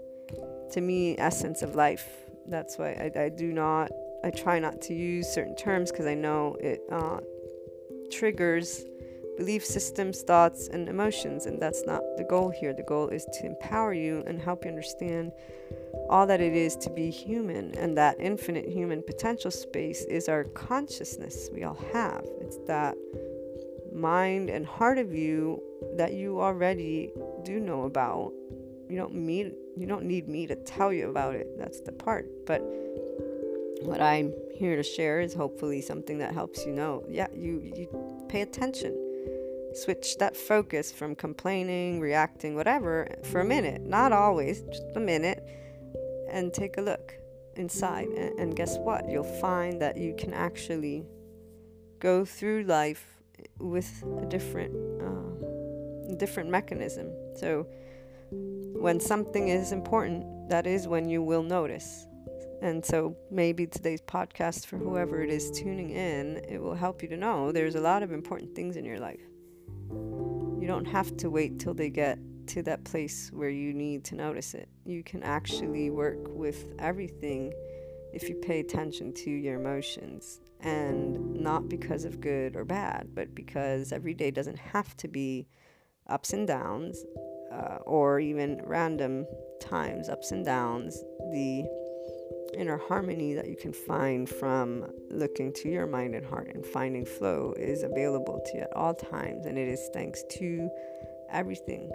[0.73, 2.09] to me, essence of life.
[2.49, 3.91] That's why I, I do not,
[4.25, 7.19] I try not to use certain terms because I know it uh,
[8.11, 8.85] triggers
[9.37, 11.47] belief systems, thoughts, and emotions.
[11.47, 12.73] And that's not the goal here.
[12.73, 15.33] The goal is to empower you and help you understand
[16.09, 17.75] all that it is to be human.
[17.77, 22.25] And that infinite human potential space is our consciousness we all have.
[22.41, 22.97] It's that
[23.93, 25.63] mind and heart of you
[25.97, 27.13] that you already
[27.45, 28.33] do know about.
[28.89, 31.59] You don't need you don't need me to tell you about it.
[31.59, 32.27] That's the part.
[32.47, 32.63] But
[33.83, 37.05] what I'm here to share is hopefully something that helps you know.
[37.09, 39.03] Yeah, you you pay attention
[39.77, 43.83] switch that focus from complaining, reacting, whatever, for a minute.
[43.83, 45.47] Not always, just a minute.
[46.37, 47.15] And take a look
[47.57, 48.09] inside.
[48.09, 49.09] And, and guess what?
[49.09, 51.07] You'll find that you can actually
[51.99, 53.07] go through life
[53.59, 57.11] with a different, uh, different mechanism.
[57.37, 57.67] So
[58.31, 62.07] when something is important, that is when you will notice.
[62.61, 67.09] And so maybe today's podcast for whoever it is tuning in, it will help you
[67.09, 69.25] to know there's a lot of important things in your life.
[70.61, 72.19] You don't have to wait till they get
[72.49, 74.69] to that place where you need to notice it.
[74.85, 77.53] You can actually work with everything
[78.13, 80.41] if you pay attention to your emotions.
[80.61, 85.49] And not because of good or bad, but because every day doesn't have to be
[86.09, 87.05] ups and downs
[87.53, 89.27] uh, or even random
[89.61, 90.97] times, ups and downs.
[91.31, 91.65] The
[92.57, 97.05] inner harmony that you can find from looking to your mind and heart and finding
[97.05, 99.45] flow is available to you at all times.
[99.45, 100.71] And it is thanks to
[101.31, 101.91] everything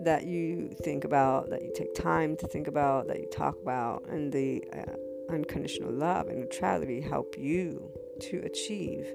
[0.00, 4.04] that you think about, that you take time to think about, that you talk about,
[4.08, 7.90] and the uh, unconditional love and neutrality help you
[8.20, 9.06] to achieve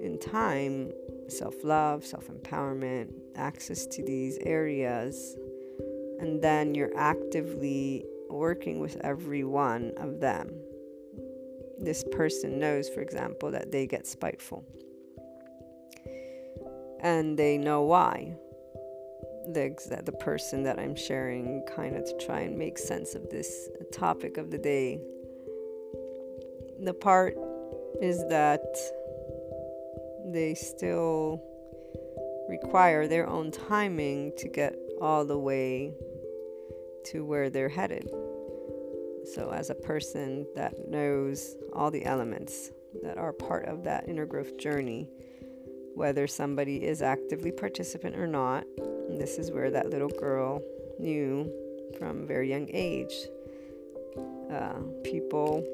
[0.00, 0.90] in time
[1.28, 5.36] self love, self empowerment, access to these areas.
[6.20, 10.50] And then you're actively working with every one of them.
[11.78, 14.64] This person knows, for example, that they get spiteful.
[17.00, 18.34] And they know why.
[19.52, 23.68] The, the person that I'm sharing, kind of to try and make sense of this
[23.92, 25.00] topic of the day.
[26.80, 27.36] The part
[28.00, 28.64] is that
[30.26, 31.42] they still
[32.48, 35.94] require their own timing to get all the way
[37.06, 38.08] to where they're headed.
[39.34, 42.70] So, as a person that knows all the elements
[43.02, 45.08] that are part of that inner growth journey,
[45.94, 48.64] whether somebody is actively participant or not,
[49.20, 50.62] this is where that little girl
[50.98, 51.50] knew
[51.98, 53.14] from a very young age.
[54.50, 55.64] Uh, people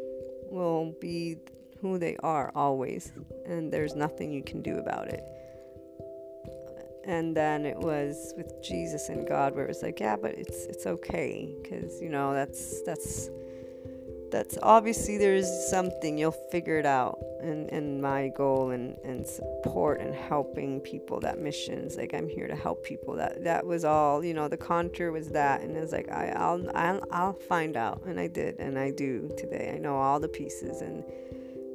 [0.51, 1.37] will be
[1.81, 3.13] who they are always,
[3.47, 5.23] and there's nothing you can do about it.
[7.05, 10.67] and then it was with Jesus and God where it was like, yeah, but it's
[10.67, 13.31] it's okay because you know that's that's
[14.31, 17.19] that's obviously there's something you'll figure it out.
[17.41, 22.47] And and my goal and and support and helping people that missions like i'm here
[22.47, 23.15] to help people.
[23.17, 25.63] That that was all you know the contour was that.
[25.63, 28.03] And it's like I, i'll i'll i'll find out.
[28.07, 29.73] And i did and i do today.
[29.75, 30.81] I know all the pieces.
[30.81, 31.05] And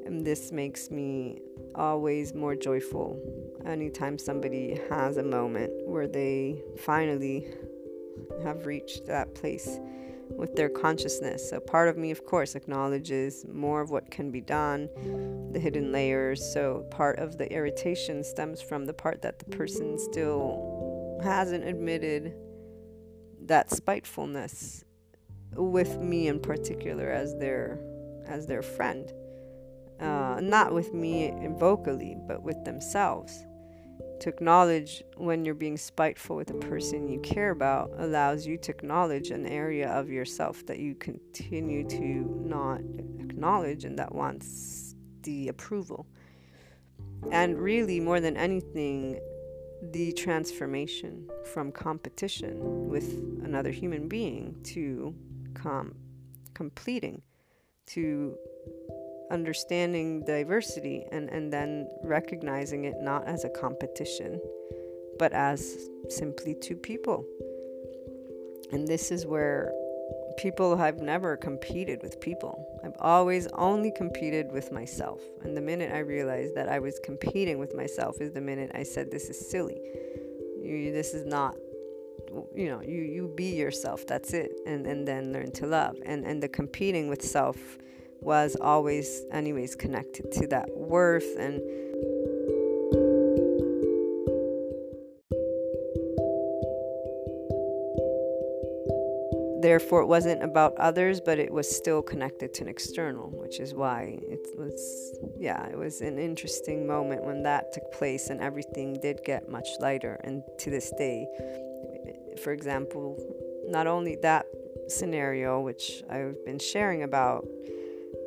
[0.06, 1.42] and this makes me
[1.74, 3.20] always more joyful
[3.66, 7.48] anytime somebody has a moment where they finally
[8.44, 9.80] have reached that place
[10.30, 11.50] with their consciousness.
[11.50, 14.90] So, part of me, of course, acknowledges more of what can be done,
[15.52, 16.44] the hidden layers.
[16.54, 22.36] So, part of the irritation stems from the part that the person still hasn't admitted
[23.42, 24.84] that spitefulness
[25.54, 27.80] with me in particular as their
[28.28, 29.12] as their friend
[30.00, 33.46] uh, not with me vocally, but with themselves.
[34.20, 38.72] To acknowledge when you're being spiteful with a person you care about allows you to
[38.72, 42.80] acknowledge an area of yourself that you continue to not
[43.20, 46.08] acknowledge and that wants the approval.
[47.32, 49.20] And really, more than anything,
[49.92, 55.14] the transformation from competition with another human being to
[55.54, 55.96] com-
[56.54, 57.22] completing,
[57.88, 58.38] to
[59.32, 64.40] understanding diversity and, and then recognizing it not as a competition,
[65.18, 67.26] but as simply two people.
[68.72, 69.72] And this is where
[70.38, 72.66] people have never competed with people.
[72.84, 75.22] I've always only competed with myself.
[75.44, 78.84] And the minute I realized that I was competing with myself is the minute I
[78.84, 79.80] said, This is silly.
[80.62, 81.56] You, this is not
[82.54, 86.26] you know you you be yourself that's it and and then learn to love and
[86.26, 87.78] and the competing with self
[88.22, 91.62] was always, anyways, connected to that worth and.
[99.62, 103.74] Therefore, it wasn't about others, but it was still connected to an external, which is
[103.74, 109.00] why it was, yeah, it was an interesting moment when that took place and everything
[109.02, 110.22] did get much lighter.
[110.24, 111.28] And to this day,
[112.44, 113.18] for example,
[113.68, 114.46] not only that
[114.88, 117.48] scenario, which I've been sharing about,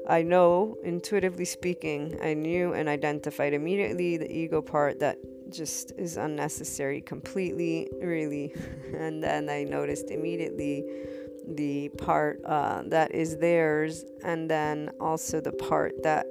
[0.09, 5.19] I know, intuitively speaking, I knew and identified immediately the ego part that
[5.51, 8.55] just is unnecessary completely, really.
[8.97, 10.83] and then I noticed immediately
[11.47, 16.27] the part uh, that is theirs, and then also the part that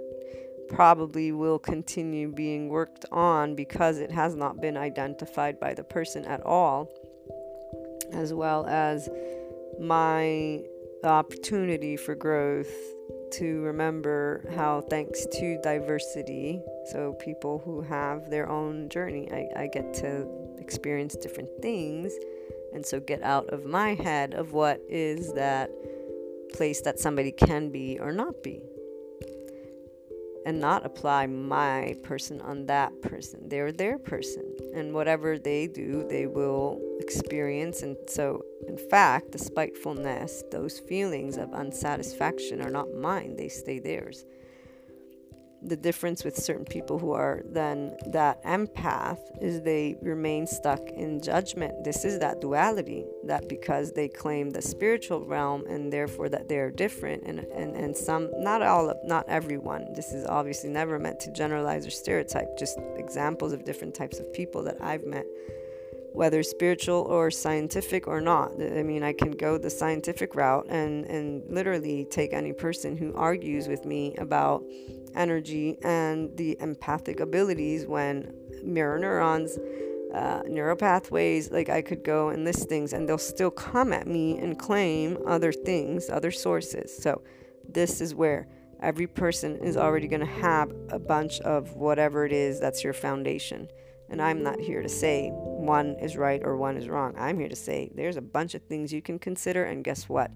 [0.69, 6.25] probably will continue being worked on because it has not been identified by the person
[6.25, 6.89] at all,
[8.11, 9.07] as well as
[9.79, 10.61] my
[11.03, 12.73] opportunity for growth
[13.33, 19.67] to remember how, thanks to diversity, so people who have their own journey, I, I
[19.67, 20.27] get to
[20.57, 22.13] experience different things.
[22.73, 25.71] And so get out of my head of what is that
[26.53, 28.61] place that somebody can be or not be
[30.47, 33.49] and not apply my person on that person.
[33.49, 37.83] They're their person, and whatever they do, they will experience.
[37.83, 43.79] And so, in fact, the spitefulness, those feelings of unsatisfaction are not mine, they stay
[43.79, 44.23] theirs
[45.61, 51.21] the difference with certain people who are then that empath is they remain stuck in
[51.21, 51.83] judgment.
[51.83, 56.71] This is that duality that because they claim the spiritual realm and therefore that they're
[56.71, 59.93] different and, and, and some not all of not everyone.
[59.93, 64.31] This is obviously never meant to generalize or stereotype, just examples of different types of
[64.33, 65.25] people that I've met
[66.17, 68.51] whether spiritual or scientific or not.
[68.59, 73.13] I mean, I can go the scientific route and, and literally take any person who
[73.13, 74.63] argues with me about
[75.13, 78.33] energy and the empathic abilities when
[78.63, 79.59] mirror neurons,
[80.11, 80.41] uh,
[80.79, 84.57] pathways, like I could go and list things and they'll still come at me and
[84.57, 86.97] claim other things, other sources.
[86.97, 87.21] So,
[87.69, 88.47] this is where
[88.81, 92.93] every person is already going to have a bunch of whatever it is that's your
[92.93, 93.69] foundation.
[94.09, 97.13] And I'm not here to say one is right or one is wrong.
[97.17, 100.31] I'm here to say there's a bunch of things you can consider, and guess what?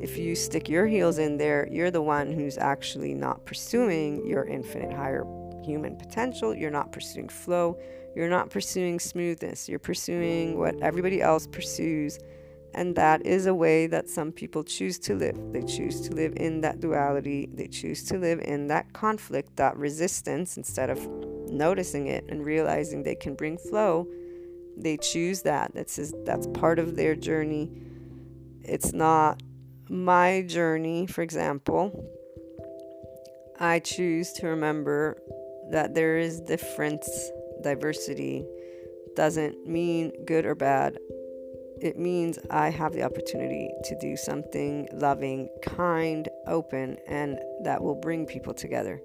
[0.00, 4.44] If you stick your heels in there, you're the one who's actually not pursuing your
[4.44, 5.24] infinite higher
[5.64, 6.54] human potential.
[6.54, 7.78] You're not pursuing flow.
[8.16, 9.68] You're not pursuing smoothness.
[9.68, 12.18] You're pursuing what everybody else pursues.
[12.74, 15.38] And that is a way that some people choose to live.
[15.52, 17.48] They choose to live in that duality.
[17.52, 20.98] They choose to live in that conflict, that resistance, instead of
[21.52, 24.08] noticing it and realizing they can bring flow,
[24.76, 25.72] they choose that.
[25.74, 27.70] That's that's part of their journey.
[28.62, 29.42] It's not
[29.88, 32.08] my journey, for example.
[33.60, 35.18] I choose to remember
[35.70, 37.08] that there is difference,
[37.62, 38.44] diversity
[39.14, 40.98] doesn't mean good or bad.
[41.80, 47.96] It means I have the opportunity to do something loving, kind, open, and that will
[47.96, 49.02] bring people together.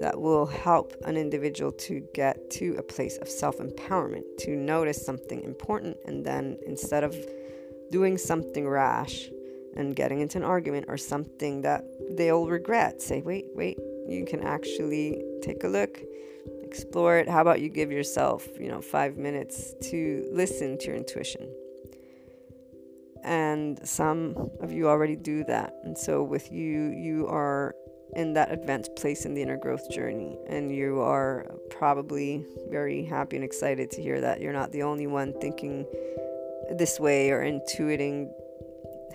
[0.00, 5.04] That will help an individual to get to a place of self empowerment, to notice
[5.04, 7.16] something important, and then instead of
[7.90, 9.30] doing something rash
[9.74, 11.84] and getting into an argument or something that
[12.16, 15.98] they'll regret, say, wait, wait, you can actually take a look
[16.66, 17.28] explore it.
[17.28, 21.48] How about you give yourself you know five minutes to listen to your intuition?
[23.24, 25.74] And some of you already do that.
[25.84, 27.74] And so with you you are
[28.14, 33.36] in that advanced place in the inner growth journey and you are probably very happy
[33.36, 35.84] and excited to hear that you're not the only one thinking
[36.78, 38.30] this way or intuiting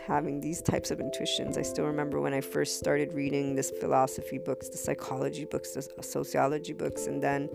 [0.08, 1.58] having these types of intuitions.
[1.58, 6.04] I still remember when I first started reading this philosophy books, the psychology books, the
[6.04, 7.50] sociology books, and then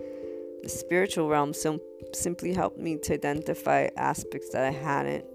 [0.63, 1.79] the spiritual realm so
[2.13, 5.25] simply helped me to identify aspects that I hadn't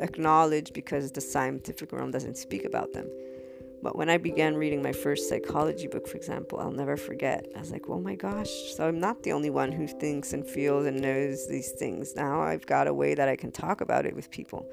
[0.00, 3.08] acknowledged because the scientific realm doesn't speak about them.
[3.82, 7.46] But when I began reading my first psychology book, for example, I'll never forget.
[7.56, 10.46] I was like, oh my gosh, so I'm not the only one who thinks and
[10.46, 12.16] feels and knows these things.
[12.16, 14.68] Now I've got a way that I can talk about it with people.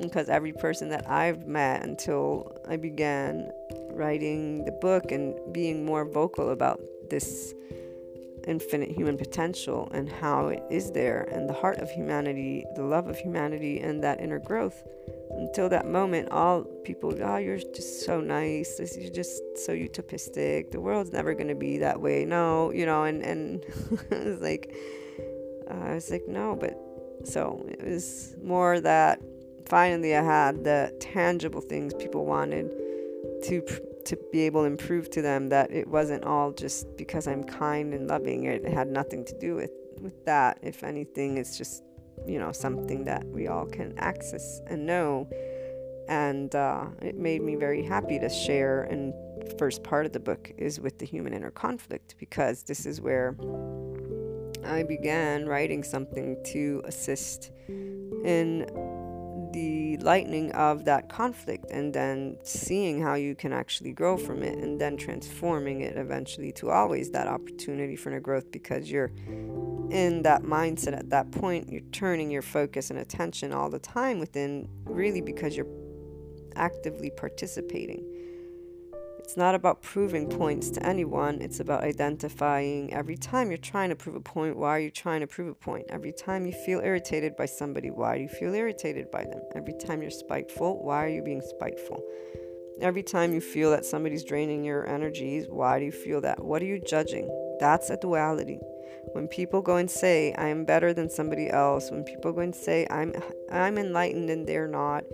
[0.00, 3.50] Because every person that I've met until I began
[3.92, 7.54] writing the book and being more vocal about this
[8.46, 13.06] infinite human potential and how it is there and the heart of humanity, the love
[13.06, 14.82] of humanity, and that inner growth
[15.36, 18.78] until that moment, all people, oh, you're just so nice.
[18.78, 20.70] You're just so utopistic.
[20.70, 22.24] The world's never to be that way.
[22.24, 23.64] No, you know, and, and
[24.10, 24.74] it's like,
[25.70, 26.78] uh, I was like, no, but
[27.24, 29.20] so it was more that
[29.66, 32.70] finally I had the tangible things people wanted
[33.44, 33.62] to
[34.04, 37.94] to be able to improve to them that it wasn't all just because I'm kind
[37.94, 38.44] and loving.
[38.44, 40.58] It had nothing to do with with that.
[40.62, 41.84] If anything, it's just
[42.26, 45.28] you know something that we all can access and know.
[46.08, 49.14] And uh, it made me very happy to share and
[49.58, 53.36] first part of the book is with the human inner conflict because this is where
[54.64, 57.50] i began writing something to assist
[58.24, 58.66] in
[59.52, 64.58] the lightening of that conflict and then seeing how you can actually grow from it
[64.58, 69.10] and then transforming it eventually to always that opportunity for growth because you're
[69.90, 74.18] in that mindset at that point, you're turning your focus and attention all the time
[74.18, 75.66] within, really because you're
[76.56, 78.11] actively participating.
[79.22, 83.96] It's not about proving points to anyone, it's about identifying every time you're trying to
[83.96, 85.86] prove a point, why are you trying to prove a point?
[85.88, 89.40] Every time you feel irritated by somebody, why do you feel irritated by them?
[89.54, 92.02] Every time you're spiteful, why are you being spiteful?
[92.80, 96.44] Every time you feel that somebody's draining your energies, why do you feel that?
[96.44, 97.28] What are you judging?
[97.60, 98.58] That's a duality.
[99.12, 102.54] When people go and say I am better than somebody else, when people go and
[102.54, 103.14] say I'm
[103.50, 105.04] I'm enlightened and they're not,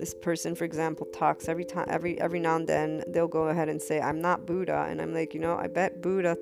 [0.00, 3.68] this person for example talks every time every every now and then they'll go ahead
[3.68, 6.36] and say I'm not Buddha and I'm like, you know, I bet Buddha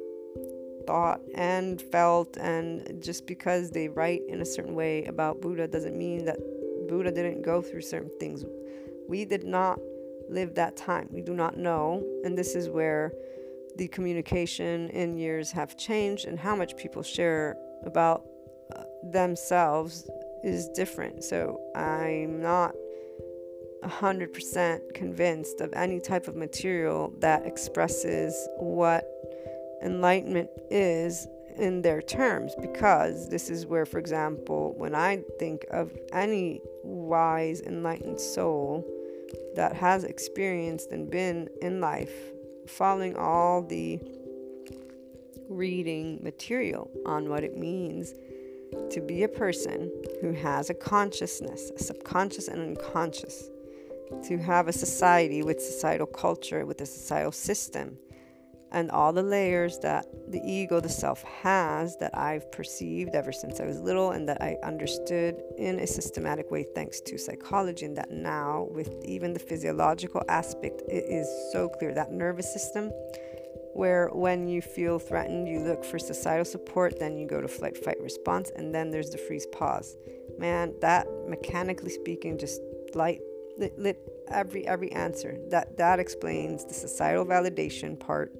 [0.86, 5.98] thought and felt and just because they write in a certain way about Buddha doesn't
[5.98, 6.38] mean that
[6.88, 8.44] Buddha didn't go through certain things.
[9.08, 9.78] We did not
[10.30, 11.08] live that time.
[11.10, 12.02] We do not know.
[12.24, 13.12] And this is where
[13.76, 18.24] the communication in years have changed and how much people share about
[18.74, 20.08] uh, themselves
[20.42, 21.24] is different.
[21.24, 22.72] So I'm not
[23.84, 29.04] 100% convinced of any type of material that expresses what
[29.82, 31.26] enlightenment is
[31.56, 37.60] in their terms because this is where, for example, when I think of any wise,
[37.60, 38.86] enlightened soul
[39.56, 42.14] that has experienced and been in life
[42.66, 43.98] following all the
[45.48, 48.14] reading material on what it means
[48.90, 49.90] to be a person
[50.20, 53.50] who has a consciousness, a subconscious and unconscious,
[54.24, 57.96] to have a society with societal culture, with a societal system,
[58.70, 63.60] and all the layers that the ego, the self, has that I've perceived ever since
[63.60, 67.96] I was little and that I understood in a systematic way thanks to psychology, and
[67.96, 72.90] that now, with even the physiological aspect, it is so clear that nervous system.
[73.74, 77.82] Where when you feel threatened, you look for societal support, then you go to flight,
[77.82, 79.96] fight, response, and then there's the freeze, pause.
[80.36, 82.60] Man, that mechanically speaking, just
[82.94, 83.20] light
[83.58, 83.98] lit,
[84.28, 85.38] every every answer.
[85.50, 88.32] That that explains the societal validation part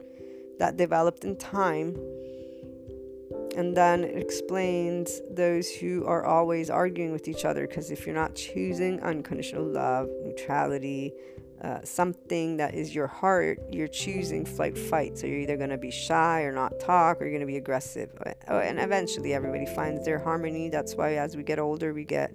[0.59, 1.97] that developed in time.
[3.57, 8.15] And then it explains those who are always arguing with each other because if you're
[8.15, 11.13] not choosing unconditional love, neutrality,
[11.63, 15.19] uh, something that is your heart, you're choosing flight fight.
[15.19, 17.57] So you're either going to be shy or not talk, or you're going to be
[17.57, 18.11] aggressive.
[18.47, 20.69] Oh, and eventually, everybody finds their harmony.
[20.69, 22.33] That's why as we get older, we get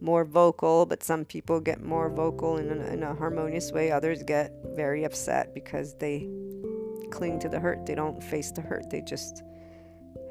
[0.00, 3.90] more vocal, but some people get more vocal in a, in a harmonious way.
[3.90, 6.28] Others get very upset because they
[7.10, 7.86] cling to the hurt.
[7.86, 8.90] They don't face the hurt.
[8.90, 9.42] They just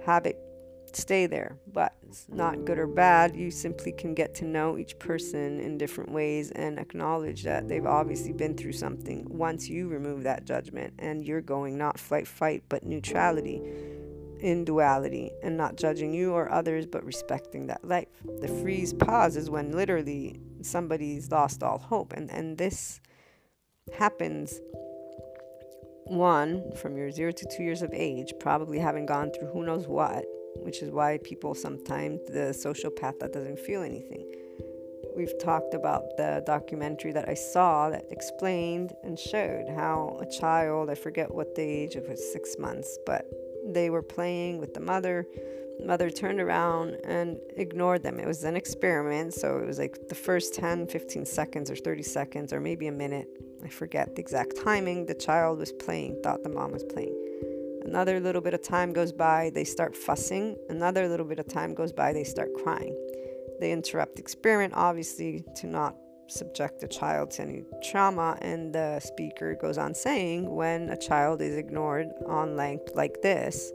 [0.06, 0.38] have it
[0.96, 1.58] stay there.
[1.72, 3.36] But it's not good or bad.
[3.36, 7.86] You simply can get to know each person in different ways and acknowledge that they've
[7.86, 9.26] obviously been through something.
[9.30, 13.62] Once you remove that judgment and you're going not flight, fight, but neutrality
[14.40, 18.08] in duality and not judging you or others but respecting that life.
[18.42, 23.00] The freeze pause is when literally somebody's lost all hope and and this
[23.98, 24.60] happens
[26.06, 29.88] one from your 0 to 2 years of age probably having gone through who knows
[29.88, 30.26] what
[30.58, 34.26] which is why people sometimes the sociopath that doesn't feel anything
[35.20, 40.90] we've talked about the documentary that I saw that explained and showed how a child,
[40.90, 43.26] I forget what the age of it, six months, but
[43.74, 45.26] they were playing with the mother.
[45.86, 48.20] mother turned around and ignored them.
[48.20, 52.04] It was an experiment, so it was like the first 10, 15 seconds or 30
[52.04, 53.28] seconds or maybe a minute.
[53.64, 55.06] I forget the exact timing.
[55.06, 57.16] The child was playing, thought the mom was playing.
[57.86, 60.56] Another little bit of time goes by, they start fussing.
[60.70, 62.96] Another little bit of time goes by, they start crying.
[63.60, 65.96] They interrupt the experiment, obviously, to not
[66.30, 68.38] subject a child to any trauma.
[68.42, 73.72] And the speaker goes on saying, when a child is ignored on length like this,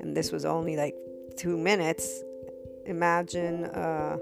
[0.00, 0.94] and this was only like
[1.36, 2.22] two minutes,
[2.86, 4.18] imagine uh,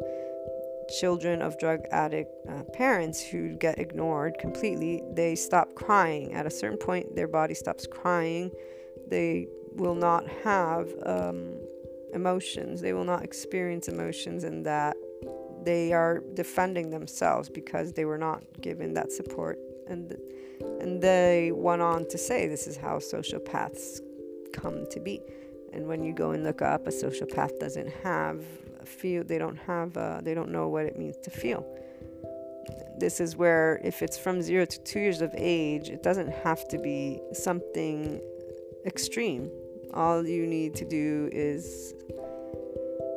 [1.00, 5.02] children of drug addict uh, parents who get ignored completely.
[5.12, 6.32] They stop crying.
[6.34, 8.50] At a certain point, their body stops crying.
[9.08, 11.54] They will not have um,
[12.12, 14.96] emotions, they will not experience emotions, and that
[15.64, 19.58] they are defending themselves because they were not given that support.
[19.88, 20.16] And
[20.80, 24.00] and they went on to say this is how sociopaths
[24.52, 25.20] come to be.
[25.72, 28.44] And when you go and look up a sociopath doesn't have
[28.80, 29.94] a feel they don't have
[30.24, 31.66] they don't know what it means to feel.
[32.98, 36.68] This is where if it's from 0 to 2 years of age it doesn't have
[36.68, 38.20] to be something
[38.84, 39.50] extreme.
[39.94, 41.94] All you need to do is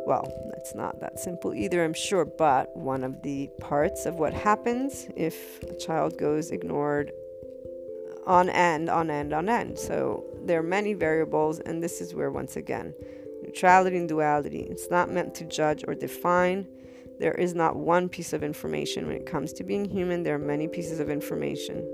[0.06, 4.34] well, it's not that simple either, I'm sure, but one of the parts of what
[4.34, 7.12] happens if a child goes ignored
[8.28, 9.78] on end, on end, on end.
[9.78, 12.94] So there are many variables, and this is where, once again,
[13.44, 14.62] neutrality and duality.
[14.70, 16.68] It's not meant to judge or define.
[17.20, 19.08] There is not one piece of information.
[19.08, 21.88] When it comes to being human, there are many pieces of information.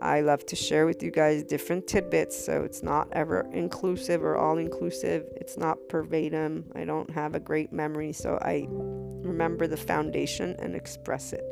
[0.00, 4.36] I love to share with you guys different tidbits, so it's not ever inclusive or
[4.36, 5.24] all inclusive.
[5.36, 6.70] It's not verbatim.
[6.74, 11.42] I don't have a great memory, so I remember the foundation and express it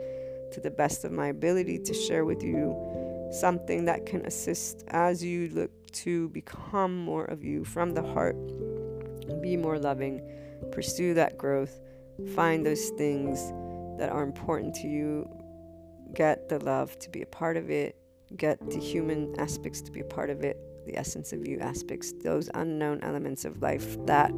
[0.53, 2.77] to the best of my ability to share with you
[3.33, 8.37] something that can assist as you look to become more of you from the heart,
[9.41, 10.21] be more loving,
[10.71, 11.81] pursue that growth,
[12.35, 13.53] find those things
[13.99, 15.29] that are important to you,
[16.15, 17.97] get the love to be a part of it
[18.37, 22.13] get the human aspects to be a part of it, the essence of you aspects,
[22.23, 24.31] those unknown elements of life that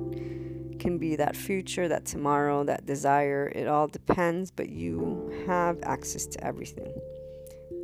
[0.79, 3.51] can be that future, that tomorrow, that desire.
[3.55, 6.93] It all depends, but you have access to everything.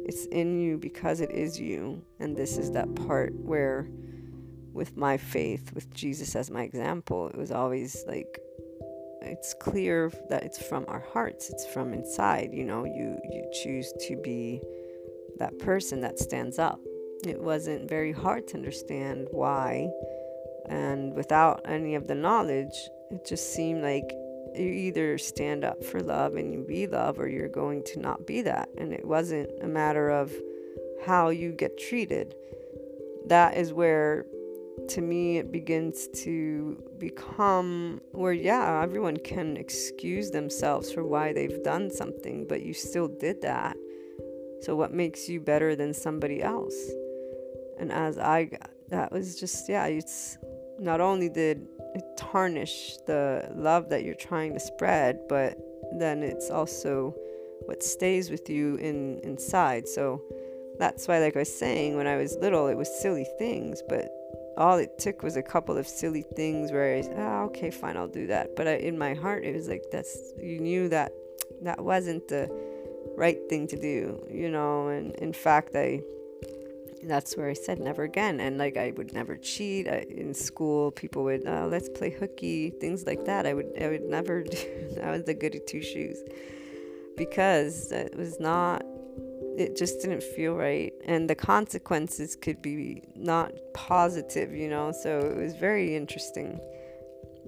[0.05, 2.05] It's in you because it is you.
[2.21, 3.89] And this is that part where,
[4.73, 8.39] with my faith, with Jesus as my example, it was always like,
[9.23, 12.51] it's clear that it's from our hearts, it's from inside.
[12.53, 14.61] You know, you, you choose to be
[15.39, 16.81] that person that stands up.
[17.27, 19.91] It wasn't very hard to understand why.
[20.69, 22.75] And without any of the knowledge,
[23.11, 24.13] it just seemed like
[24.55, 28.27] you either stand up for love and you be love or you're going to not
[28.27, 28.69] be that.
[28.77, 30.33] And it wasn't a matter of
[31.05, 32.35] how you get treated.
[33.27, 34.27] That is where,
[34.89, 41.63] to me, it begins to become where, yeah, everyone can excuse themselves for why they've
[41.63, 43.77] done something, but you still did that.
[44.63, 46.77] So, what makes you better than somebody else?
[47.79, 48.51] And as I,
[48.91, 50.39] that was just, yeah, it's
[50.79, 55.59] not only did it tarnish the love that you're trying to spread, but
[55.99, 57.15] then it's also
[57.67, 59.89] what stays with you in inside.
[59.89, 60.23] So
[60.79, 64.11] that's why, like I was saying, when I was little, it was silly things, but
[64.57, 68.09] all it took was a couple of silly things where I, oh, okay, fine, I'll
[68.09, 68.55] do that.
[68.57, 71.13] But I, in my heart, it was like that's you knew that
[71.63, 72.51] that wasn't the
[73.17, 74.89] right thing to do, you know.
[74.89, 76.03] And in fact, I
[77.05, 78.41] that's where I said never again.
[78.41, 80.91] And like I would never cheat I, in school.
[80.93, 83.47] People would uh, let's play hooky, things like that.
[83.47, 84.95] I would I would never do.
[84.97, 86.19] that was the goody two shoes
[87.17, 88.85] because it was not
[89.57, 95.19] it just didn't feel right and the consequences could be not positive you know so
[95.19, 96.59] it was very interesting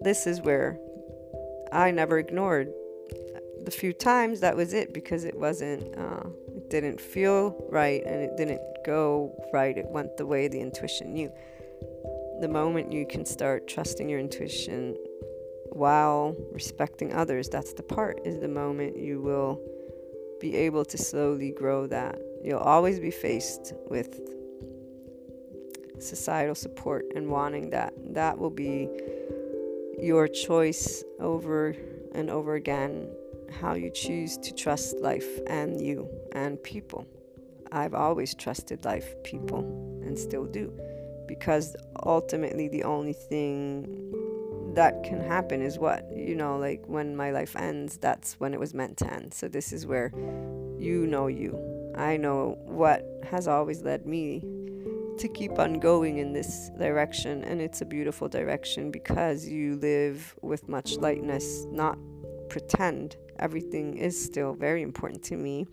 [0.03, 0.79] this is where
[1.73, 2.69] i never ignored
[3.65, 8.21] the few times that was it because it wasn't uh, it didn't feel right and
[8.23, 9.77] it didn't go right.
[9.77, 11.33] It went the way the intuition knew.
[12.41, 14.97] The moment you can start trusting your intuition
[15.71, 19.61] while respecting others that's the part is the moment you will
[20.41, 22.19] be able to slowly grow that.
[22.43, 24.21] You'll always be faced with
[25.99, 27.95] societal support and wanting that.
[28.15, 28.89] That will be
[29.99, 31.75] your choice over
[32.13, 33.09] and over again
[33.61, 37.07] how you choose to trust life and you and people.
[37.73, 39.61] I've always trusted life, people,
[40.05, 40.73] and still do.
[41.27, 41.75] Because
[42.05, 44.13] ultimately, the only thing
[44.75, 46.07] that can happen is what?
[46.15, 49.35] You know, like when my life ends, that's when it was meant to end.
[49.35, 50.13] So, this is where
[50.79, 51.59] you know you.
[51.97, 54.41] I know what has always led me
[55.19, 60.35] to keep on going in this direction, and it's a beautiful direction because you live
[60.43, 61.99] with much lightness, not
[62.49, 65.67] pretend everything is still very important to me.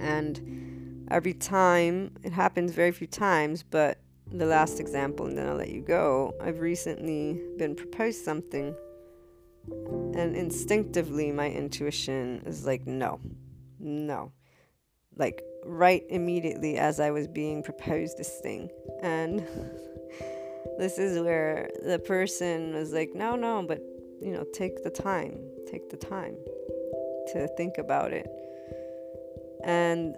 [0.00, 3.98] And every time, it happens very few times, but
[4.30, 6.34] the last example, and then I'll let you go.
[6.40, 8.74] I've recently been proposed something,
[10.14, 13.20] and instinctively, my intuition is like, no,
[13.78, 14.32] no.
[15.16, 18.70] Like, right immediately as I was being proposed this thing.
[19.02, 19.40] And
[20.78, 23.80] this is where the person was like, no, no, but
[24.20, 25.38] you know, take the time,
[25.74, 26.36] take the time
[27.32, 28.28] to think about it.
[29.64, 30.16] And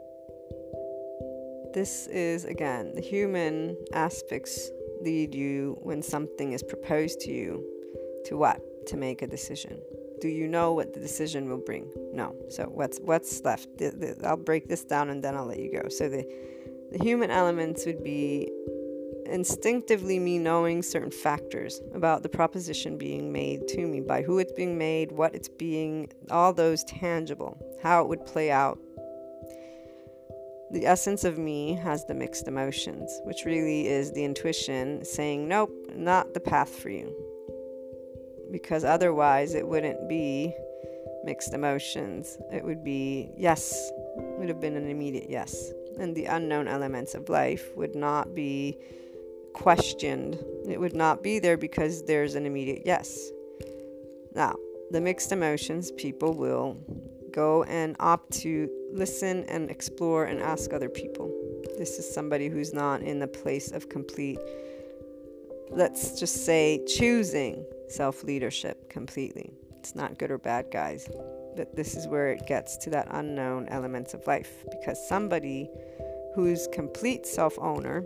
[1.72, 4.70] this is again, the human aspects
[5.00, 7.64] lead you when something is proposed to you
[8.26, 8.60] to what?
[8.88, 9.80] To make a decision.
[10.20, 11.90] Do you know what the decision will bring?
[12.12, 12.34] No.
[12.48, 13.68] So what's what's left?
[13.78, 15.88] The, the, I'll break this down and then I'll let you go.
[15.88, 16.24] So the
[16.92, 18.50] the human elements would be
[19.27, 24.53] instinctively me knowing certain factors about the proposition being made to me by who it's
[24.53, 28.78] being made, what it's being, all those tangible, how it would play out.
[30.73, 35.70] The essence of me has the mixed emotions, which really is the intuition saying, nope,
[35.94, 37.15] not the path for you.
[38.51, 40.53] Because otherwise, it wouldn't be
[41.24, 42.39] mixed emotions.
[42.53, 45.73] It would be yes, would have been an immediate yes.
[45.98, 48.78] And the unknown elements of life would not be
[49.56, 50.38] questioned.
[50.68, 53.30] It would not be there because there's an immediate yes.
[54.34, 54.54] Now,
[54.90, 56.76] the mixed emotions, people will
[57.32, 61.32] go and opt to listen and explore and ask other people.
[61.78, 64.38] This is somebody who's not in the place of complete,
[65.70, 69.52] let's just say, choosing self leadership completely.
[69.78, 71.08] It's not good or bad, guys.
[71.56, 75.70] But this is where it gets to that unknown elements of life because somebody
[76.34, 78.04] who's complete self owner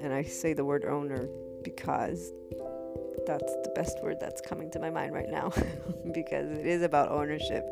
[0.00, 1.28] and I say the word owner
[1.62, 2.32] because
[3.26, 5.52] that's the best word that's coming to my mind right now
[6.12, 7.64] because it is about ownership.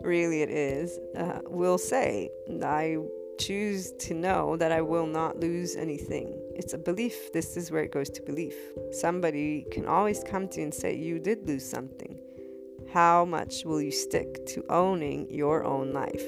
[0.00, 0.98] Really, it is.
[1.16, 2.30] Uh, will say,
[2.62, 2.98] I
[3.38, 6.38] choose to know that I will not lose anything.
[6.54, 7.32] It's a belief.
[7.32, 8.54] This is where it goes to belief.
[8.92, 12.20] Somebody can always come to you and say, You did lose something.
[12.92, 16.22] How much will you stick to owning your own life?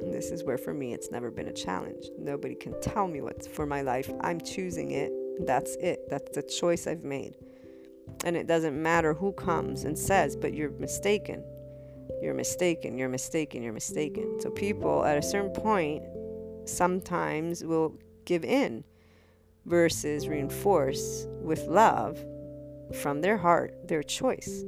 [0.00, 2.06] And this is where, for me, it's never been a challenge.
[2.18, 4.10] Nobody can tell me what's for my life.
[4.20, 5.12] I'm choosing it.
[5.46, 6.08] That's it.
[6.08, 7.36] That's the choice I've made.
[8.24, 11.44] And it doesn't matter who comes and says, but you're mistaken.
[12.22, 12.98] You're mistaken.
[12.98, 13.62] You're mistaken.
[13.62, 14.40] You're mistaken.
[14.40, 16.02] So people at a certain point
[16.66, 18.84] sometimes will give in
[19.66, 22.22] versus reinforce with love
[23.02, 24.62] from their heart their choice.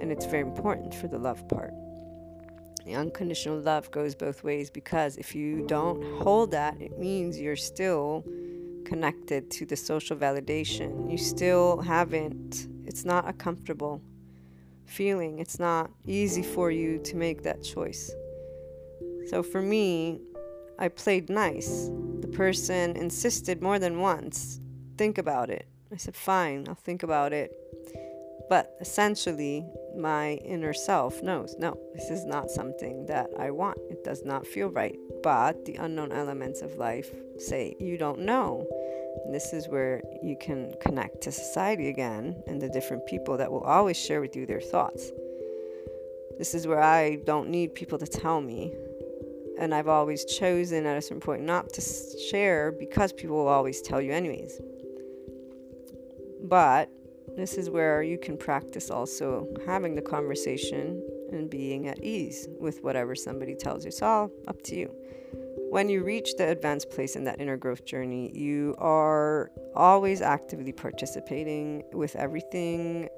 [0.00, 1.72] And it's very important for the love part.
[2.88, 7.54] The unconditional love goes both ways because if you don't hold that, it means you're
[7.54, 8.24] still
[8.86, 11.10] connected to the social validation.
[11.10, 14.00] You still haven't, it's not a comfortable
[14.86, 15.38] feeling.
[15.38, 18.10] It's not easy for you to make that choice.
[19.26, 20.22] So for me,
[20.78, 21.90] I played nice.
[22.20, 24.60] The person insisted more than once.
[24.96, 25.68] Think about it.
[25.92, 27.52] I said, fine, I'll think about it.
[28.48, 29.66] But essentially,
[29.96, 33.78] my inner self knows no, this is not something that I want.
[33.90, 34.96] It does not feel right.
[35.22, 38.66] But the unknown elements of life say, you don't know.
[39.24, 43.50] And this is where you can connect to society again and the different people that
[43.50, 45.10] will always share with you their thoughts.
[46.38, 48.72] This is where I don't need people to tell me.
[49.58, 51.80] And I've always chosen at a certain point not to
[52.30, 54.60] share because people will always tell you, anyways.
[56.44, 56.90] But
[57.38, 62.82] this is where you can practice also having the conversation and being at ease with
[62.82, 63.88] whatever somebody tells you.
[63.88, 64.94] It's all up to you.
[65.70, 70.72] When you reach the advanced place in that inner growth journey, you are always actively
[70.72, 73.08] participating with everything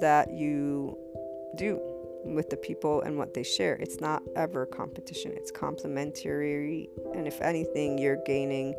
[0.00, 0.98] that you
[1.56, 1.80] do
[2.24, 3.76] with the people and what they share.
[3.76, 6.88] It's not ever competition, it's complementary.
[7.14, 8.74] And if anything, you're gaining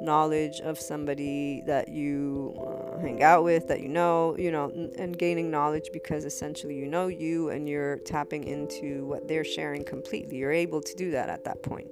[0.00, 5.18] knowledge of somebody that you uh, hang out with, that you know, you know, and
[5.18, 10.36] gaining knowledge because essentially you know you and you're tapping into what they're sharing completely.
[10.36, 11.88] You're able to do that at that point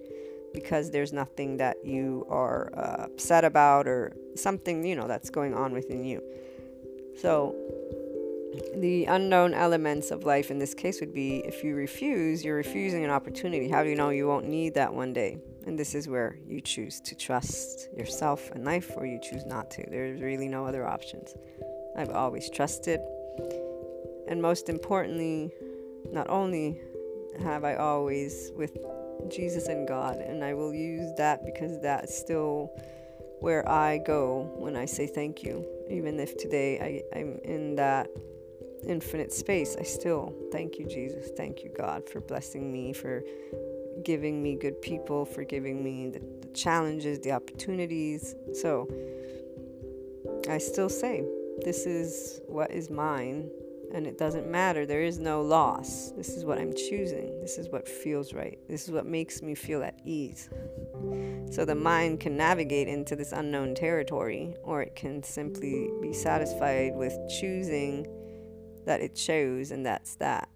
[0.55, 5.55] because there's nothing that you are uh, upset about or something, you know, that's going
[5.55, 6.23] on within you.
[7.21, 7.55] So,
[8.75, 13.05] the unknown elements of life in this case would be if you refuse, you're refusing
[13.05, 13.69] an opportunity.
[13.69, 15.39] How do you know you won't need that one day?
[15.67, 19.71] And this is where you choose to trust yourself and life or you choose not
[19.73, 19.85] to.
[19.91, 21.35] There's really no other options.
[21.97, 23.01] I've always trusted.
[24.29, 25.53] And most importantly,
[26.13, 26.81] not only
[27.41, 28.77] have I always with
[29.29, 32.71] Jesus and God, and I will use that because that's still
[33.41, 35.65] where I go when I say thank you.
[35.91, 38.09] Even if today I, I'm in that
[38.87, 41.31] infinite space, I still thank you, Jesus.
[41.37, 43.23] Thank you, God, for blessing me, for
[44.05, 48.35] giving me good people, for giving me the, the challenges, the opportunities.
[48.55, 48.89] So
[50.49, 51.25] I still say,
[51.65, 53.51] this is what is mine,
[53.95, 54.85] and it doesn't matter.
[54.85, 56.13] There is no loss.
[56.17, 57.41] This is what I'm choosing.
[57.41, 58.59] This is what feels right.
[58.69, 60.51] This is what makes me feel at ease.
[61.51, 66.95] So the mind can navigate into this unknown territory, or it can simply be satisfied
[66.95, 68.07] with choosing
[68.85, 70.49] that it chose, and that's that.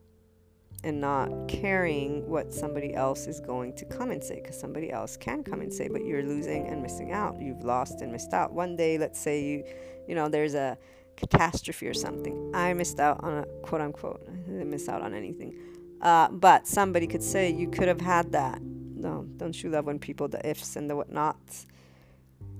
[0.82, 5.16] And not caring what somebody else is going to come and say, because somebody else
[5.16, 7.38] can come and say, but you're losing and missing out.
[7.38, 8.54] You've lost and missed out.
[8.54, 9.64] One day, let's say you,
[10.08, 10.78] you know, there's a
[11.16, 12.52] catastrophe or something.
[12.54, 14.26] I missed out on a quote unquote.
[14.26, 15.54] I didn't miss out on anything.
[16.00, 18.62] Uh, but somebody could say you could have had that.
[18.62, 21.66] No, don't you love when people the ifs and the whatnots?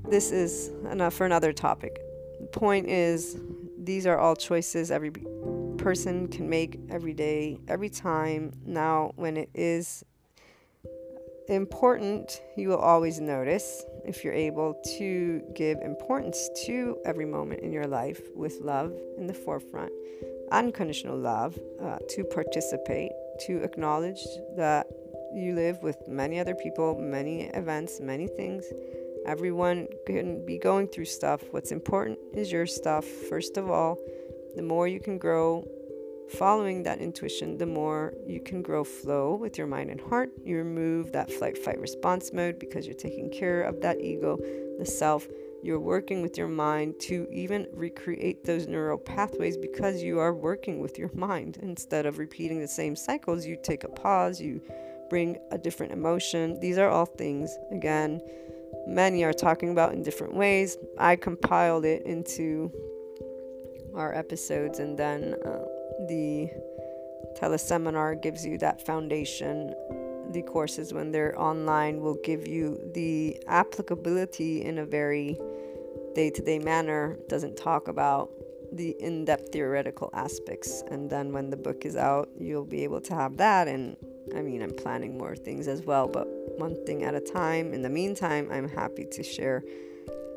[0.09, 2.01] This is enough for another topic.
[2.41, 3.41] The point is,
[3.79, 5.11] these are all choices every
[5.81, 8.53] person can make every day, every time.
[8.67, 10.05] Now, when it is
[11.49, 17.73] important, you will always notice if you're able to give importance to every moment in
[17.73, 19.91] your life with love in the forefront,
[20.53, 23.13] unconditional love, uh, to participate,
[23.47, 24.23] to acknowledge
[24.57, 24.87] that
[25.35, 28.65] you live with many other people, many events, many things.
[29.27, 31.43] Everyone can be going through stuff.
[31.53, 33.99] What's important is your stuff, first of all
[34.55, 35.67] the more you can grow
[36.39, 40.31] following that intuition, the more you can grow flow with your mind and heart.
[40.45, 44.39] You remove that flight fight response mode because you're taking care of that ego,
[44.79, 45.27] the self.
[45.63, 50.81] You're working with your mind to even recreate those neural pathways because you are working
[50.81, 51.59] with your mind.
[51.61, 54.63] Instead of repeating the same cycles, you take a pause, you
[55.11, 56.59] bring a different emotion.
[56.61, 58.21] These are all things, again,
[58.87, 60.79] many are talking about in different ways.
[60.97, 62.73] I compiled it into
[63.95, 65.65] our episodes, and then uh,
[66.09, 66.51] the
[67.41, 69.75] teleseminar gives you that foundation.
[70.31, 75.39] The courses, when they're online, will give you the applicability in a very
[76.15, 77.19] day to day manner.
[77.29, 78.31] Doesn't talk about
[78.73, 80.83] the in depth theoretical aspects.
[80.91, 83.69] And then when the book is out, you'll be able to have that.
[83.69, 83.97] And
[84.37, 86.27] I mean, I'm planning more things as well, but
[86.59, 87.73] one thing at a time.
[87.73, 89.65] In the meantime, I'm happy to share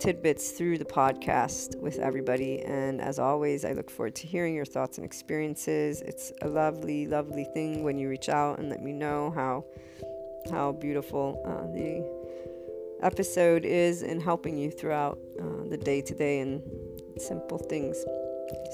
[0.03, 2.59] tidbits through the podcast with everybody.
[2.59, 6.01] And as always, I look forward to hearing your thoughts and experiences.
[6.01, 9.63] It's a lovely, lovely thing when you reach out and let me know how
[10.51, 12.03] how beautiful uh, the
[13.01, 16.61] episode is in helping you throughout uh, the day to day and
[17.17, 17.95] simple things.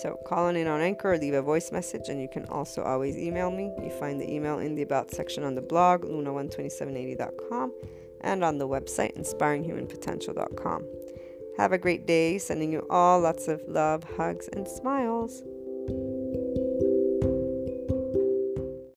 [0.02, 3.16] So call in on Anchor or leave a voice message, and you can also always
[3.20, 3.72] email me.
[3.84, 7.72] You find the email in the About section on the blog, luna12780.com,
[8.22, 10.99] and on the website, inspiringhumanpotential.com.
[11.60, 12.38] Have a great day.
[12.38, 15.44] Sending you all lots of love, hugs, and smiles.